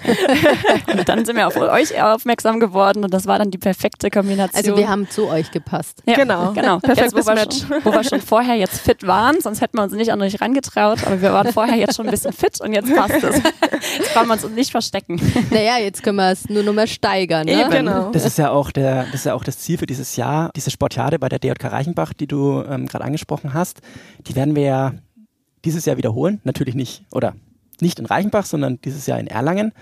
[0.91, 4.63] Und dann sind wir auf euch aufmerksam geworden und das war dann die perfekte Kombination.
[4.65, 6.03] Also wir haben zu euch gepasst.
[6.05, 6.51] Ja, Genau.
[6.51, 6.79] genau.
[6.81, 9.83] Perfektes Jetzt, wo, wir schon, wo wir schon vorher jetzt fit waren, sonst hätten wir
[9.83, 12.73] uns nicht an euch rangetraut, aber wir waren vorher jetzt schon ein bisschen fit und
[12.73, 13.35] jetzt passt es.
[13.97, 15.21] Jetzt brauchen wir uns nicht verstecken.
[15.51, 17.45] Naja, jetzt können wir es nur noch mal steigern.
[17.45, 17.61] Ne?
[17.61, 17.69] Eben.
[17.69, 18.11] Genau.
[18.11, 20.51] Das ist ja auch der, das ist ja auch das Ziel für dieses Jahr.
[20.55, 23.79] Diese Sportjahre bei der DJK Reichenbach, die du ähm, gerade angesprochen hast,
[24.27, 24.91] die werden wir ja
[25.67, 26.39] dieses Jahr wiederholen.
[26.45, 27.35] Natürlich nicht, oder
[27.81, 29.73] nicht in Reichenbach, sondern dieses Jahr in Erlangen.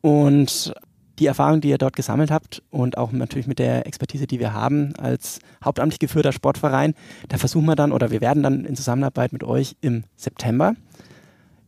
[0.00, 0.72] Und
[1.18, 4.52] die Erfahrung, die ihr dort gesammelt habt und auch natürlich mit der Expertise, die wir
[4.52, 6.94] haben als hauptamtlich geführter Sportverein,
[7.28, 10.74] da versuchen wir dann oder wir werden dann in Zusammenarbeit mit euch im September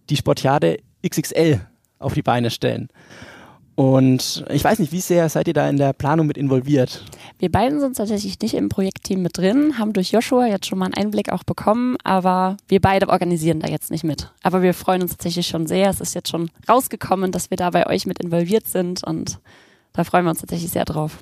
[0.09, 1.61] die Sportjade XXL
[1.99, 2.89] auf die Beine stellen.
[3.79, 7.05] Und ich weiß nicht, wie sehr seid ihr da in der Planung mit involviert?
[7.39, 10.87] Wir beiden sind tatsächlich nicht im Projektteam mit drin, haben durch Joshua jetzt schon mal
[10.87, 14.33] einen Einblick auch bekommen, aber wir beide organisieren da jetzt nicht mit.
[14.43, 15.89] Aber wir freuen uns tatsächlich schon sehr.
[15.91, 19.39] Es ist jetzt schon rausgekommen, dass wir da bei euch mit involviert sind und
[19.93, 21.19] da freuen wir uns tatsächlich sehr drauf.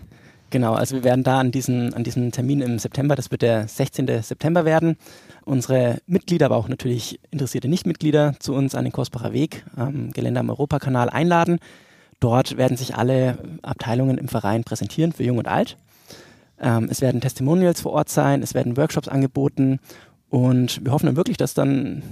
[0.48, 3.68] Genau, also wir werden da an diesen, an diesen Termin im September, das wird der
[3.68, 4.22] 16.
[4.22, 4.96] September werden,
[5.44, 10.40] unsere Mitglieder, aber auch natürlich interessierte Nichtmitglieder zu uns an den Korsbacher Weg am Gelände
[10.40, 11.58] am Europakanal einladen.
[12.20, 15.76] Dort werden sich alle Abteilungen im Verein präsentieren für Jung und Alt.
[16.58, 19.78] Ähm, es werden Testimonials vor Ort sein, es werden Workshops angeboten
[20.30, 22.02] und wir hoffen dann wirklich, dass dann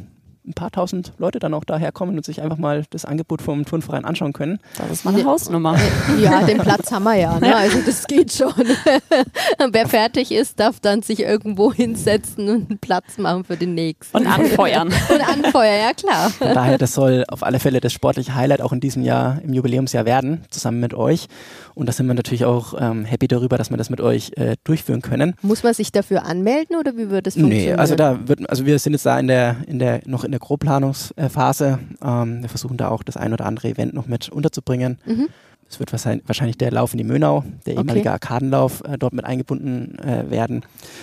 [0.46, 4.04] ein paar tausend Leute dann auch daherkommen und sich einfach mal das Angebot vom Turnverein
[4.04, 4.58] anschauen können.
[4.76, 5.78] Das ist mal eine Hausnummer.
[6.18, 7.38] Ja, den Platz haben wir ja.
[7.40, 7.54] Ne?
[7.54, 8.52] Also das geht schon.
[9.72, 14.16] Wer fertig ist, darf dann sich irgendwo hinsetzen und einen Platz machen für den nächsten.
[14.16, 14.88] Und anfeuern.
[15.10, 16.30] Und anfeuern, ja klar.
[16.30, 19.52] Von daher, das soll auf alle Fälle das sportliche Highlight auch in diesem Jahr, im
[19.52, 21.26] Jubiläumsjahr werden, zusammen mit euch.
[21.74, 24.56] Und da sind wir natürlich auch ähm, happy darüber, dass wir das mit euch äh,
[24.64, 25.34] durchführen können.
[25.42, 27.74] Muss man sich dafür anmelden oder wie wird das funktionieren?
[27.74, 30.33] Nee, also da wird, also wir sind jetzt da in der, in der, noch in
[30.34, 31.78] der Grobplanungsphase.
[32.02, 34.98] Ähm, wir versuchen da auch das ein oder andere Event noch mit unterzubringen.
[35.06, 35.28] Mhm.
[35.68, 37.80] Es wird wahrscheinlich der Lauf in die Mönau, der Okay.
[37.80, 40.62] ehemalige Arkadenlauf, äh, dort mit eingebunden äh, werden.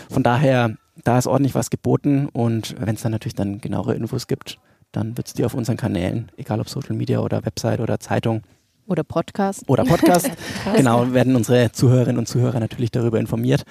[0.09, 4.27] Von daher, da ist ordentlich was geboten und wenn es dann natürlich dann genauere Infos
[4.27, 4.59] gibt,
[4.91, 8.43] dann wird es die auf unseren Kanälen, egal ob Social Media oder Website oder Zeitung
[8.87, 9.63] Oder Podcast.
[9.67, 10.29] oder Podcast,
[10.75, 13.63] genau, werden unsere Zuhörerinnen und Zuhörer natürlich darüber informiert.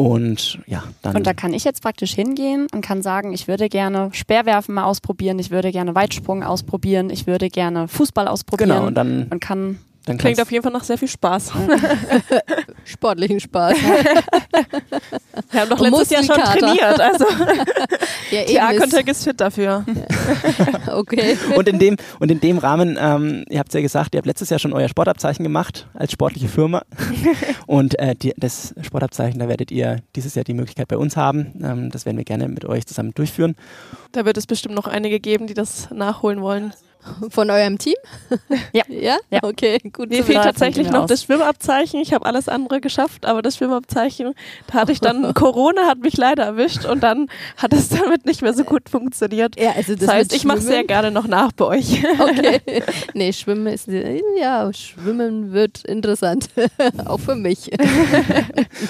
[0.00, 1.16] Und ja, dann.
[1.16, 4.84] Und da kann ich jetzt praktisch hingehen und kann sagen, ich würde gerne Speerwerfen mal
[4.84, 9.40] ausprobieren, ich würde gerne Weitsprung ausprobieren, ich würde gerne Fußball ausprobieren genau, und dann, und
[9.40, 11.52] kann dann Klingt auf jeden Fall nach sehr viel Spaß.
[12.84, 13.76] Sportlichen Spaß.
[15.50, 17.26] Wir haben doch letztes Jahr schon trainiert, also
[18.30, 19.84] Ja, die A-Contact ist fit dafür.
[19.86, 20.09] ist,
[20.92, 21.36] okay.
[21.56, 24.26] Und in dem, und in dem Rahmen, ähm, ihr habt es ja gesagt, ihr habt
[24.26, 26.82] letztes Jahr schon euer Sportabzeichen gemacht als sportliche Firma.
[27.66, 31.52] und äh, die, das Sportabzeichen, da werdet ihr dieses Jahr die Möglichkeit bei uns haben.
[31.62, 33.56] Ähm, das werden wir gerne mit euch zusammen durchführen.
[34.12, 36.72] Da wird es bestimmt noch einige geben, die das nachholen wollen.
[37.30, 37.94] Von eurem Team?
[38.72, 38.82] Ja.
[38.88, 39.16] Ja?
[39.30, 39.40] Ja.
[39.42, 40.10] Okay, gut.
[40.10, 41.08] Mir fehlt tatsächlich noch aus.
[41.08, 42.00] das Schwimmabzeichen.
[42.00, 44.34] Ich habe alles andere geschafft, aber das Schwimmabzeichen,
[44.68, 48.42] da hatte ich dann Corona, hat mich leider erwischt und dann hat es damit nicht
[48.42, 49.58] mehr so gut funktioniert.
[49.58, 52.02] Ja, also das, Das heißt, ich mache sehr gerne noch nach bei euch.
[52.20, 52.60] Okay.
[53.14, 53.88] Nee, Schwimmen ist,
[54.38, 56.48] ja, Schwimmen wird interessant.
[57.06, 57.70] Auch für mich.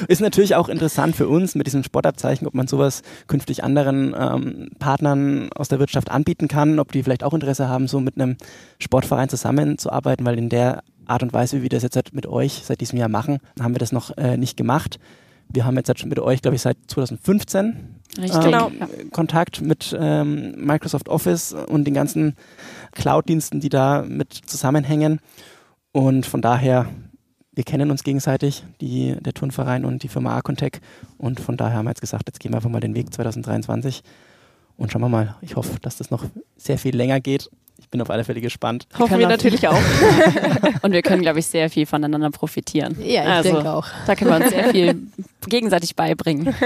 [0.09, 4.71] Ist natürlich auch interessant für uns mit diesem Sportabzeichen, ob man sowas künftig anderen ähm,
[4.79, 8.37] Partnern aus der Wirtschaft anbieten kann, ob die vielleicht auch Interesse haben, so mit einem
[8.79, 12.63] Sportverein zusammenzuarbeiten, weil in der Art und Weise, wie wir das jetzt halt mit euch
[12.65, 14.99] seit diesem Jahr machen, haben wir das noch äh, nicht gemacht.
[15.49, 18.35] Wir haben jetzt halt mit euch, glaube ich, seit 2015 richtig.
[18.37, 18.71] ähm, Genau.
[18.71, 18.89] Ja.
[19.11, 22.37] Kontakt mit ähm, Microsoft Office und den ganzen
[22.93, 25.21] Cloud-Diensten, die da mit zusammenhängen.
[25.93, 26.89] Und von daher,
[27.53, 30.81] wir kennen uns gegenseitig, die, der Turnverein und die Firma Arcontech.
[31.19, 34.03] Und von daher haben wir jetzt gesagt, jetzt gehen wir einfach mal den Weg 2023
[34.77, 35.37] und schauen wir mal.
[35.41, 36.25] Ich hoffe, dass das noch
[36.57, 37.51] sehr viel länger geht.
[37.91, 38.87] Ich bin auf alle Fälle gespannt.
[38.97, 39.75] Hoffen wir natürlich auch.
[40.83, 42.97] Und wir können, glaube ich, sehr viel voneinander profitieren.
[43.01, 43.85] Ja, ich Also, denke auch.
[44.07, 45.09] Da können wir uns sehr viel
[45.49, 46.55] gegenseitig beibringen.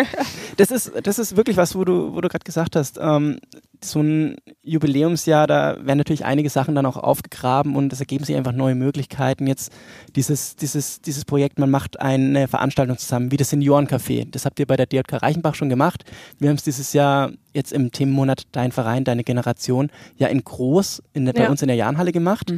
[0.57, 2.97] Das ist, das ist wirklich was, wo du, wo du gerade gesagt hast.
[3.03, 3.41] Ähm,
[3.83, 8.37] so ein Jubiläumsjahr, da werden natürlich einige Sachen dann auch aufgegraben und es ergeben sich
[8.37, 9.49] einfach neue Möglichkeiten.
[9.49, 9.73] Jetzt
[10.15, 14.31] dieses, dieses, dieses Projekt, man macht eine Veranstaltung zusammen, wie das Seniorencafé.
[14.31, 16.05] Das habt ihr bei der DJK Reichenbach schon gemacht.
[16.39, 21.03] Wir haben es dieses Jahr jetzt im Themenmonat Dein Verein, Deine Generation ja in groß
[21.15, 21.51] in der, bei Ja.
[21.51, 22.53] uns in der Jahnhalle gemacht.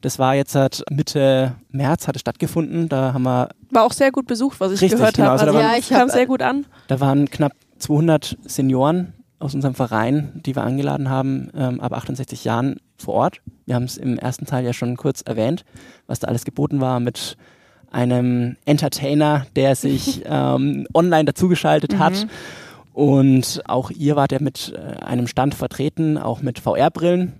[0.00, 2.88] Das war jetzt seit Mitte März, hat es stattgefunden.
[2.88, 5.28] Da haben wir War auch sehr gut besucht, was ich Richtig, gehört genau.
[5.28, 5.40] habe.
[5.40, 6.64] Also Also, ja, Ja, ich kam sehr gut an.
[6.88, 12.44] Da waren knapp 200 Senioren aus unserem Verein, die wir eingeladen haben, ähm, ab 68
[12.44, 13.40] Jahren vor Ort.
[13.66, 15.64] Wir haben es im ersten Teil ja schon kurz erwähnt,
[16.06, 17.36] was da alles geboten war mit
[17.90, 22.26] einem Entertainer, der sich ähm, online dazugeschaltet hat.
[22.96, 27.34] Und auch ihr wart ja mit äh, einem Stand vertreten, auch mit VR-Brillen.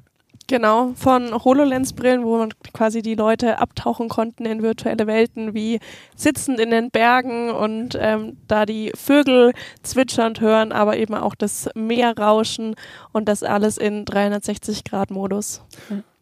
[0.49, 5.81] Genau, von HoloLens-Brillen, wo man quasi die Leute abtauchen konnten in virtuelle Welten, wie
[6.15, 11.71] sitzend in den Bergen und ähm, da die Vögel zwitschernd hören, aber eben auch das
[11.75, 12.75] Meer rauschen
[13.13, 15.63] und das alles in 360-Grad-Modus.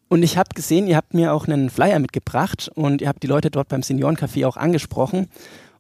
[0.07, 3.27] Und ich habe gesehen, ihr habt mir auch einen Flyer mitgebracht und ihr hapt die
[3.27, 5.29] Leute dort beim Seniorencafé auch angesprochen.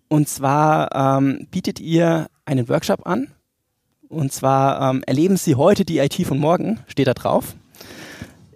[0.09, 3.29] Und zwar ähm, bietet ihr einen Workshop an.
[4.09, 7.55] Und zwar ähm, erleben Sie heute die IT von morgen, steht da drauf.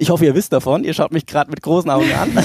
[0.00, 0.84] Ich hoffe, ihr wisst davon.
[0.84, 2.30] Ihr schaut mich gerade mit großen Augen an.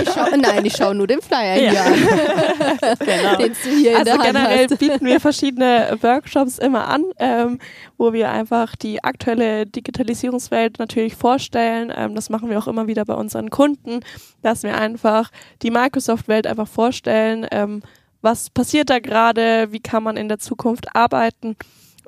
[0.00, 1.92] Ich schau, nein, ich schaue nur den Flyer hier an,
[3.38, 4.78] den du hier in Also der Hand generell hast.
[4.78, 7.58] bieten wir verschiedene Workshops immer an, ähm,
[7.96, 11.92] wo wir einfach die aktuelle Digitalisierungswelt natürlich vorstellen.
[11.94, 14.00] Ähm, das machen wir auch immer wieder bei unseren Kunden,
[14.42, 15.30] dass wir einfach
[15.62, 17.44] die Microsoft-Welt einfach vorstellen.
[17.50, 17.82] Ähm,
[18.22, 19.72] was passiert da gerade?
[19.72, 21.56] Wie kann man in der Zukunft arbeiten?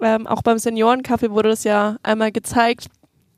[0.03, 2.86] Ähm, auch beim Seniorencafé wurde das ja einmal gezeigt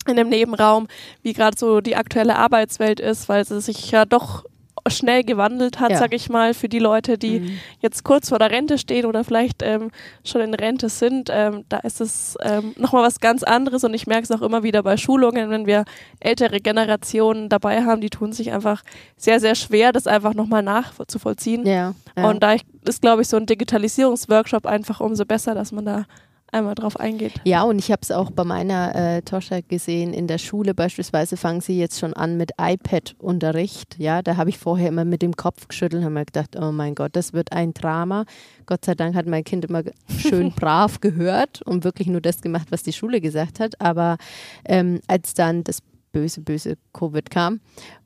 [0.09, 0.89] in dem Nebenraum,
[1.23, 4.45] wie gerade so die aktuelle Arbeitswelt ist, weil sie sich ja doch
[4.89, 5.99] schnell gewandelt hat, Ja.
[5.99, 7.59] sag ich mal, für die Leute, die Mhm.
[7.79, 9.93] jetzt kurz vor der Rente stehen oder vielleicht ähm,
[10.25, 11.29] schon in Rente sind.
[11.31, 14.65] Ähm, da ist es ähm, nochmal was ganz anderes und ich merke es auch immer
[14.65, 15.85] wieder bei Schulungen, wenn wir
[16.19, 18.83] ältere Generationen dabei haben, die tun sich einfach
[19.17, 21.65] sehr, sehr schwer, das einfach nochmal nachzuvollziehen.
[21.65, 22.29] Ja, ja.
[22.29, 26.07] Und da ist, glaube ich, so ein Digitalisierungsworkshop einfach umso besser, dass man da
[26.53, 27.33] einmal drauf eingeht.
[27.45, 30.13] Ja, und ich habe es auch bei meiner äh, Tochter gesehen.
[30.13, 33.97] In der Schule beispielsweise fangen sie jetzt schon an mit iPad-Unterricht.
[33.99, 36.71] Ja, da habe ich vorher immer mit dem Kopf geschüttelt und habe mir gedacht, oh
[36.71, 38.25] mein Gott, das wird ein Drama.
[38.67, 39.83] Gott sei Dank hat mein Kind immer
[40.19, 43.81] schön brav gehört und wirklich nur das gemacht, was die Schule gesagt hat.
[43.81, 44.19] Aber
[44.65, 45.83] ähm, als dann das
[46.13, 47.61] böse, böse Covid kam,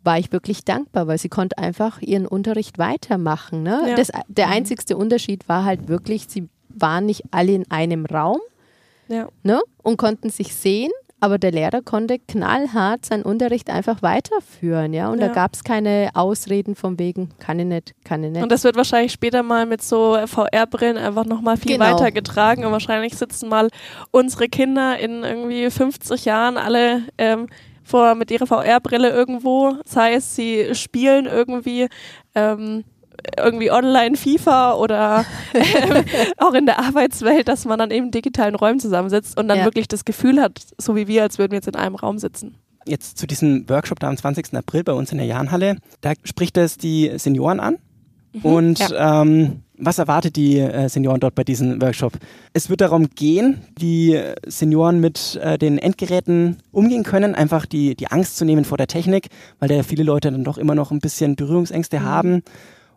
[0.04, 3.64] war ich wirklich dankbar, weil sie konnte einfach ihren Unterricht weitermachen.
[3.64, 3.82] Ne?
[3.88, 3.96] Ja.
[3.96, 8.38] Das, der einzigste Unterschied war halt wirklich, sie waren nicht alle in einem Raum
[9.08, 9.28] Ja.
[9.42, 9.60] ne?
[9.82, 15.08] und konnten sich sehen, aber der Lehrer konnte knallhart seinen Unterricht einfach weiterführen, ja.
[15.08, 15.28] Und Ja.
[15.28, 18.42] da gab es keine Ausreden von wegen, kann ich nicht, kann ich nicht.
[18.42, 21.86] Und das wird wahrscheinlich später mal mit so VR-Brillen einfach nochmal viel Genau.
[21.86, 23.68] weitergetragen und wahrscheinlich sitzen mal
[24.10, 27.46] unsere Kinder in irgendwie 50 Jahren alle ähm,
[27.82, 31.86] vor mit ihrer VR-Brille irgendwo, sei es sie spielen irgendwie
[32.34, 32.84] ähm,
[33.36, 36.04] irgendwie online FIFA oder ähm,
[36.38, 39.64] auch in der Arbeitswelt, dass man dann eben in digitalen Räumen zusammensitzt und dann Ja.
[39.64, 42.56] wirklich das Gefühl hat, so wie wir, als würden wir jetzt in einem Raum sitzen.
[42.86, 44.54] Jetzt zu diesem Workshop da am 20.
[44.54, 45.76] April bei uns in der Jahnhalle.
[46.02, 47.78] Da spricht es die Senioren an.
[48.42, 52.12] Und ähm, was erwartet die äh, Senioren dort bei diesem Workshop?
[52.52, 58.08] Es wird darum gehen, wie Senioren mit äh, den Endgeräten umgehen können, einfach die, die
[58.08, 60.90] Angst zu nehmen vor der Technik, weil da ja viele Leute dann doch immer noch
[60.90, 62.42] ein bisschen Berührungsängste haben.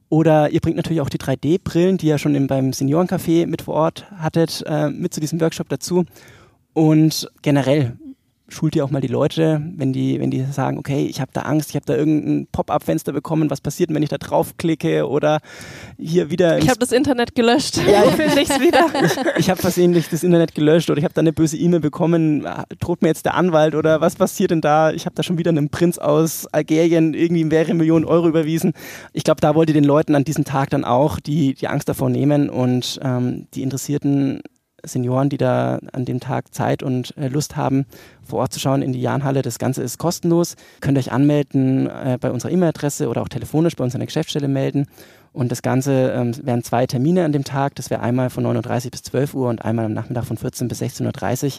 [0.09, 3.75] Oder ihr bringt natürlich auch die 3D-Brillen, die ihr schon im, beim Seniorencafé mit vor
[3.75, 6.05] Ort hattet, äh, mit zu diesem Workshop dazu.
[6.73, 7.97] Und generell
[8.49, 11.41] schult ihr auch mal die Leute, wenn die, wenn die sagen, okay, ich habe da
[11.41, 15.39] Angst, ich habe da irgendein Pop-up-Fenster bekommen, was passiert, wenn ich da draufklicke oder
[15.97, 17.77] hier wieder Ich habe das Internet gelöscht.
[17.77, 18.85] Ja, ich will nichts wieder.
[19.37, 22.47] ich habe versehentlich das Internet gelöscht oder ich habe da eine böse E-Mail bekommen,
[22.79, 24.91] droht mir jetzt der Anwalt oder was passiert denn da?
[24.91, 28.73] Ich habe da schon wieder einem Prinz aus Algerien irgendwie mehrere Millionen Euro überwiesen.
[29.13, 31.89] Ich glaube, da wollt ihr den Leuten an diesem Tag dann auch die, die Angst
[31.89, 34.41] davor nehmen und ähm, die interessierten
[34.83, 37.85] Senioren, die da an dem Tag Zeit und äh, Lust haben,
[38.23, 39.41] vor Ort zu schauen in die Jahnhalle.
[39.41, 40.55] Das Ganze ist kostenlos.
[40.81, 44.47] Könnt euch anmelden äh, bei unserer E-Mail-Adresse oder auch telefonisch bei uns an der Geschäftsstelle
[44.47, 44.87] melden.
[45.31, 47.75] Und das Ganze ähm, wären zwei Termine an dem Tag.
[47.75, 50.67] Das wäre einmal von 9.30 Uhr bis 12 Uhr und einmal am Nachmittag von 14
[50.67, 51.51] bis 16.30 Uhr.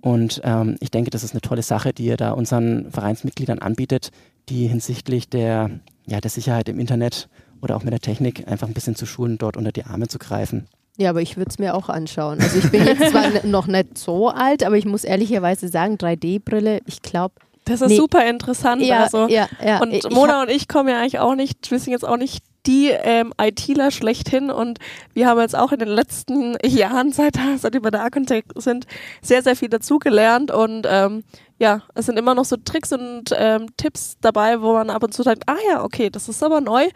[0.00, 4.10] Und ähm, ich denke, das ist eine tolle Sache, die ihr da unseren Vereinsmitgliedern anbietet,
[4.48, 5.70] die hinsichtlich der,
[6.06, 7.28] ja, der Sicherheit im Internet
[7.62, 10.18] oder auch mit der Technik einfach ein bisschen zu schulen, dort unter die Arme zu
[10.18, 10.66] greifen.
[10.96, 12.40] Ja, aber ich würde es mir auch anschauen.
[12.40, 16.80] Also ich bin jetzt zwar noch nicht so alt, aber ich muss ehrlicherweise sagen, 3D-Brille,
[16.86, 17.34] ich glaube,
[17.64, 17.96] Das ist Nee.
[17.96, 18.82] super interessant.
[18.82, 19.26] ja, also.
[19.28, 19.80] ja, ja.
[19.80, 22.44] Und ich Mona und ich kommen ja eigentlich auch nicht, wir sind jetzt auch nicht
[22.66, 24.78] die ähm, ITler schlechthin und
[25.12, 28.86] wir haben jetzt auch in den letzten Jahren, seit, seit wir bei der Architect sind,
[29.20, 31.24] sehr, sehr viel dazugelernt und ähm,
[31.58, 35.14] ja, es sind immer noch so Tricks und ähm, Tipps dabei, wo man ab und
[35.14, 36.88] zu sagt, ah ja, okay, das ist aber neu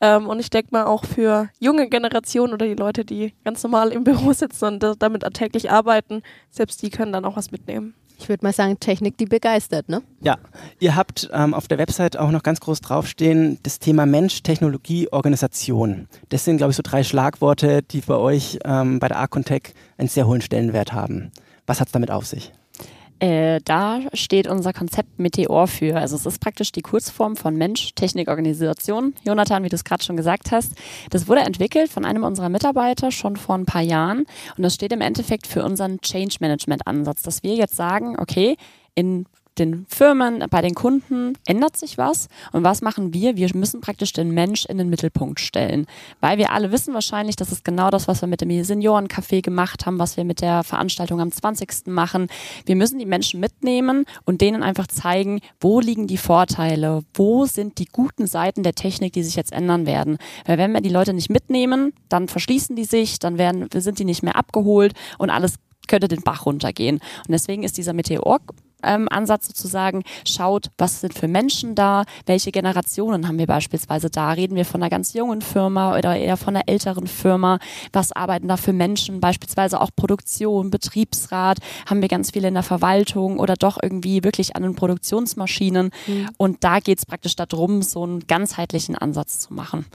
[0.00, 3.92] ähm, und ich denke mal auch für junge Generationen oder die Leute, die ganz normal
[3.92, 7.94] im Büro sitzen und da, damit täglich arbeiten, selbst die können dann auch was mitnehmen.
[8.18, 10.02] Ich würde mal sagen, Technik, die begeistert, ne?
[10.20, 10.38] Ja,
[10.78, 15.08] ihr habt ähm, auf der Website auch noch ganz groß draufstehen, das Thema Mensch, Technologie,
[15.12, 16.08] Organisation.
[16.30, 20.08] Das sind, glaube ich, so drei Schlagworte, die bei euch ähm, bei der Arcontech einen
[20.08, 21.30] sehr hohen Stellenwert haben.
[21.66, 22.52] Was hat es damit auf sich?
[23.18, 25.96] Äh, da steht unser Konzept Meteor für.
[25.96, 29.14] Also es ist praktisch die Kurzform von Mensch, Technik, Organisation.
[29.24, 30.74] Jonathan, wie du es gerade schon gesagt hast,
[31.10, 34.92] das wurde entwickelt von einem unserer Mitarbeiter schon vor ein paar Jahren und das steht
[34.92, 38.56] im Endeffekt für unseren Change Management Ansatz, dass wir jetzt sagen, okay,
[38.94, 39.24] in
[39.58, 42.28] den Firmen, bei den Kunden ändert sich was.
[42.52, 43.36] Und was machen wir?
[43.36, 45.86] Wir müssen praktisch den Mensch in den Mittelpunkt stellen.
[46.20, 49.86] Weil wir alle wissen wahrscheinlich, das ist genau das, was wir mit dem Seniorencafé gemacht
[49.86, 51.86] haben, was wir mit der Veranstaltung am 20.
[51.86, 52.28] machen.
[52.64, 57.78] Wir müssen die Menschen mitnehmen und denen einfach zeigen, wo liegen die Vorteile, wo sind
[57.78, 60.18] die guten Seiten der Technik, die sich jetzt ändern werden.
[60.44, 64.04] Weil wenn wir die Leute nicht mitnehmen, dann verschließen die sich, dann werden, sind die
[64.04, 65.54] nicht mehr abgeholt und alles
[65.86, 66.96] könnte den Bach runtergehen.
[66.96, 68.40] Und deswegen ist dieser Meteor
[68.82, 74.32] ähm, Ansatz sozusagen schaut, was sind für Menschen da, welche Generationen haben wir beispielsweise da,
[74.32, 77.58] reden wir von einer ganz jungen Firma oder eher von einer älteren Firma,
[77.92, 81.58] was arbeiten da für Menschen, beispielsweise auch Produktion, Betriebsrat,
[81.88, 85.90] haben wir ganz viele in der Verwaltung oder doch irgendwie wirklich an den Produktionsmaschinen?
[86.36, 89.86] Und da geht es praktisch darum, so einen ganzheitlichen Ansatz zu machen.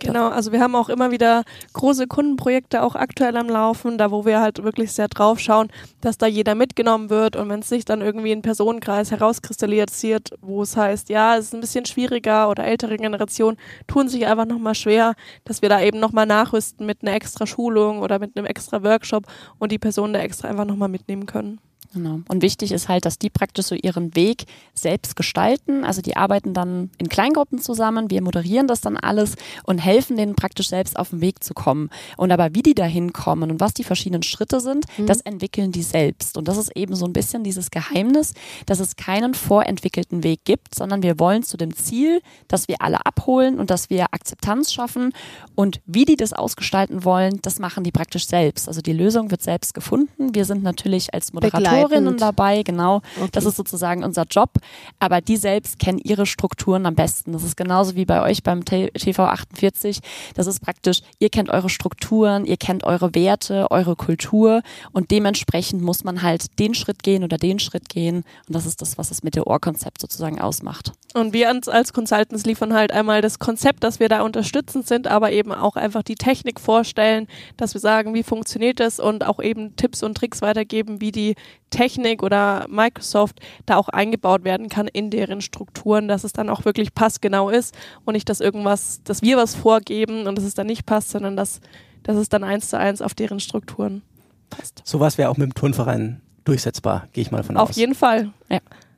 [0.00, 1.42] Genau, also wir haben auch immer wieder
[1.72, 5.68] große Kundenprojekte auch aktuell am Laufen, da wo wir halt wirklich sehr drauf schauen,
[6.02, 10.62] dass da jeder mitgenommen wird und wenn es sich dann irgendwie ein Personenkreis herauskristallisiert, wo
[10.62, 14.74] es heißt, ja, es ist ein bisschen schwieriger oder ältere Generationen tun sich einfach nochmal
[14.74, 18.82] schwer, dass wir da eben nochmal nachrüsten mit einer extra Schulung oder mit einem extra
[18.82, 19.24] Workshop
[19.58, 21.58] und die Personen da extra einfach nochmal mitnehmen können.
[21.96, 22.20] Genau.
[22.28, 24.44] Und wichtig ist halt, dass die praktisch so ihren Weg
[24.74, 25.82] selbst gestalten.
[25.82, 29.34] Also die arbeiten dann in Kleingruppen zusammen, wir moderieren das dann alles
[29.64, 31.88] und helfen denen praktisch selbst auf den Weg zu kommen.
[32.18, 35.82] Und aber wie die da hinkommen und was die verschiedenen Schritte sind, das entwickeln die
[35.82, 36.36] selbst.
[36.36, 38.34] Und das ist eben so ein bisschen dieses Geheimnis,
[38.66, 43.06] dass es keinen vorentwickelten Weg gibt, sondern wir wollen zu dem Ziel, dass wir alle
[43.06, 45.14] abholen und dass wir Akzeptanz schaffen.
[45.54, 48.68] Und wie die das ausgestalten wollen, das machen die praktisch selbst.
[48.68, 50.34] Also die Lösung wird selbst gefunden.
[50.34, 52.20] Wir sind natürlich als Moderatorinnen Begleitend.
[52.22, 52.96] dabei, genau.
[53.18, 53.28] Okay.
[53.32, 54.50] Das ist sozusagen unser Job.
[54.98, 57.32] Aber die selbst kennen ihre Strukturen am besten.
[57.32, 60.00] Das ist genauso wie bei euch beim T- TV 48.
[60.34, 64.62] Das ist praktisch, ihr kennt eure Strukturen, ihr kennt eure Werte, eure Kultur
[64.92, 68.24] und dementsprechend muss man halt den Schritt gehen oder den Schritt gehen.
[68.46, 70.92] Und das ist das, was das Meteor-Konzept sozusagen ausmacht.
[71.14, 75.32] Und wir als Consultants liefern halt einmal das Konzept, dass wir da unterstützend sind, aber
[75.32, 77.26] eben auch einfach die Technik vorstellen,
[77.56, 81.34] dass wir sagen, wie funktioniert das und auch eben Tipps und Tricks weitergeben, wie die
[81.70, 86.64] Technik oder Microsoft da auch eingebaut werden kann in deren Strukturen, dass es dann auch
[86.64, 90.66] wirklich passgenau ist und nicht, dass irgendwas, dass wir was vorgeben und dass es dann
[90.66, 91.60] nicht passt, sondern dass,
[92.02, 94.02] dass es dann eins zu eins auf deren Strukturen
[94.50, 94.82] passt.
[94.84, 97.76] Sowas wäre auch mit dem Turnverein durchsetzbar, gehe ich mal von Auf aus.
[97.76, 98.32] jeden Fall.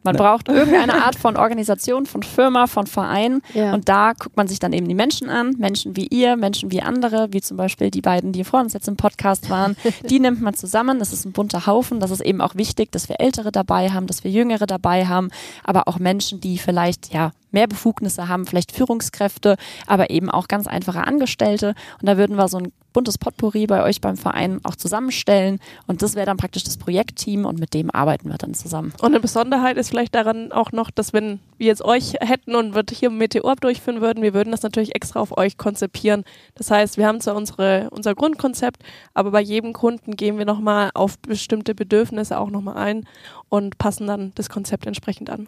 [0.04, 0.18] Man Ne.
[0.22, 3.42] braucht irgendeine Art von Organisation, von Firma, von Verein.
[3.52, 3.74] Ja.
[3.74, 6.80] Und da guckt man sich dann eben die Menschen an, Menschen wie ihr, Menschen wie
[6.80, 9.76] andere, wie zum Beispiel die beiden, die vor uns jetzt im Podcast waren.
[10.08, 10.98] Die nimmt man zusammen.
[10.98, 12.00] Das ist ein bunter Haufen.
[12.00, 15.30] Das ist eben auch wichtig, dass wir Ältere dabei haben, dass wir Jüngere dabei haben,
[15.64, 20.66] aber auch Menschen, die vielleicht ja mehr Befugnisse haben, vielleicht Führungskräfte, aber eben auch ganz
[20.66, 21.74] einfache Angestellte.
[22.00, 25.60] Und da würden wir so ein buntes Potpourri bei euch beim Verein auch zusammenstellen.
[25.86, 28.92] Und das wäre dann praktisch das Projektteam und mit dem arbeiten wir dann zusammen.
[29.00, 32.74] Und eine Besonderheit ist vielleicht daran auch noch, dass wenn wir jetzt euch hätten und
[32.74, 36.24] wir hier Meteor durchführen würden, wir würden das natürlich extra auf euch konzipieren.
[36.54, 38.82] Das heißt, wir haben zwar unsere, unser Grundkonzept,
[39.14, 43.04] aber bei jedem Kunden gehen wir nochmal auf bestimmte Bedürfnisse auch nochmal ein
[43.48, 45.46] und passen dann das Konzept entsprechend an.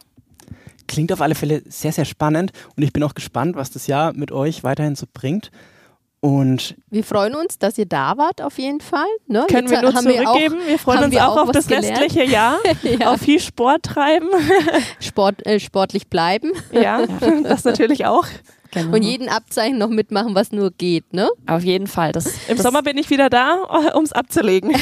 [0.91, 4.13] Klingt auf alle Fälle sehr, sehr spannend und ich bin auch gespannt, was das Jahr
[4.13, 5.53] mit euch weiterhin so bringt.
[6.19, 9.07] Und Wir freuen uns, dass ihr da wart, auf jeden Fall.
[9.29, 9.47] Ne?
[9.49, 10.57] Können Jetzt wir nur zurückgeben.
[10.67, 12.01] Wir, freuen haben uns wir auch, auch auf das gelernt.
[12.01, 14.29] restliche Jahr, ja, auf viel Sport treiben.
[14.99, 16.51] Sport, äh, sportlich bleiben.
[16.73, 17.07] ja,
[17.45, 18.27] das natürlich auch.
[18.73, 18.95] Genau.
[18.95, 21.29] Und jeden Abzeichen noch mitmachen, was nur geht, ne?
[21.47, 22.13] Auf jeden Fall.
[22.13, 23.65] Das, Im das, Sommer bin ich wieder da,
[23.95, 24.75] um es abzulegen.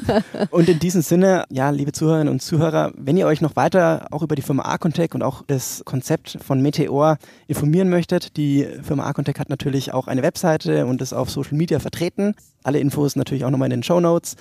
[0.50, 4.22] Und in diesem Sinne, ja, liebe Zuhörerinnen und Zuhörer, wenn ihr euch noch weiter auch
[4.22, 9.38] über die Firma Arcontech und auch das Konzept von Meteor informieren möchtet, die Firma Arcontech
[9.38, 12.34] hat natürlich auch eine Webseite und ist auf Social Media vertreten.
[12.62, 14.36] Alle Infos natürlich auch nochmal in den Show Notes.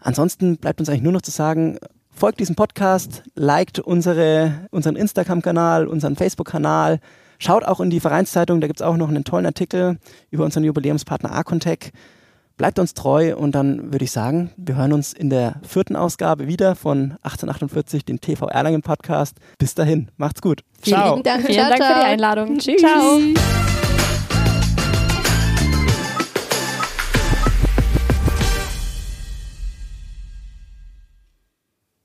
[0.00, 1.78] Ansonsten bleibt uns eigentlich nur noch zu sagen,
[2.10, 7.00] folgt diesem Podcast, liked unsere, unseren Instagram-Kanal, unseren Facebook-Kanal,
[7.44, 9.98] schaut auch in die Vereinszeitung, da gibt es auch noch einen tollen Artikel
[10.30, 11.92] über unseren Jubiläumspartner Arcontech.
[12.56, 16.46] Bleibt uns treu und dann würde ich sagen, wir hören uns in der vierten Ausgabe
[16.46, 19.38] wieder von 1848, dem TV Erlangen Podcast.
[19.58, 20.62] Bis dahin, macht's gut.
[20.80, 21.46] Vielen lieben Dank.
[21.46, 22.00] vielen Ciao, Dank für ciao.
[22.00, 22.58] die Einladung.
[22.58, 22.80] Tschüss.
[22.80, 23.73] Ciao.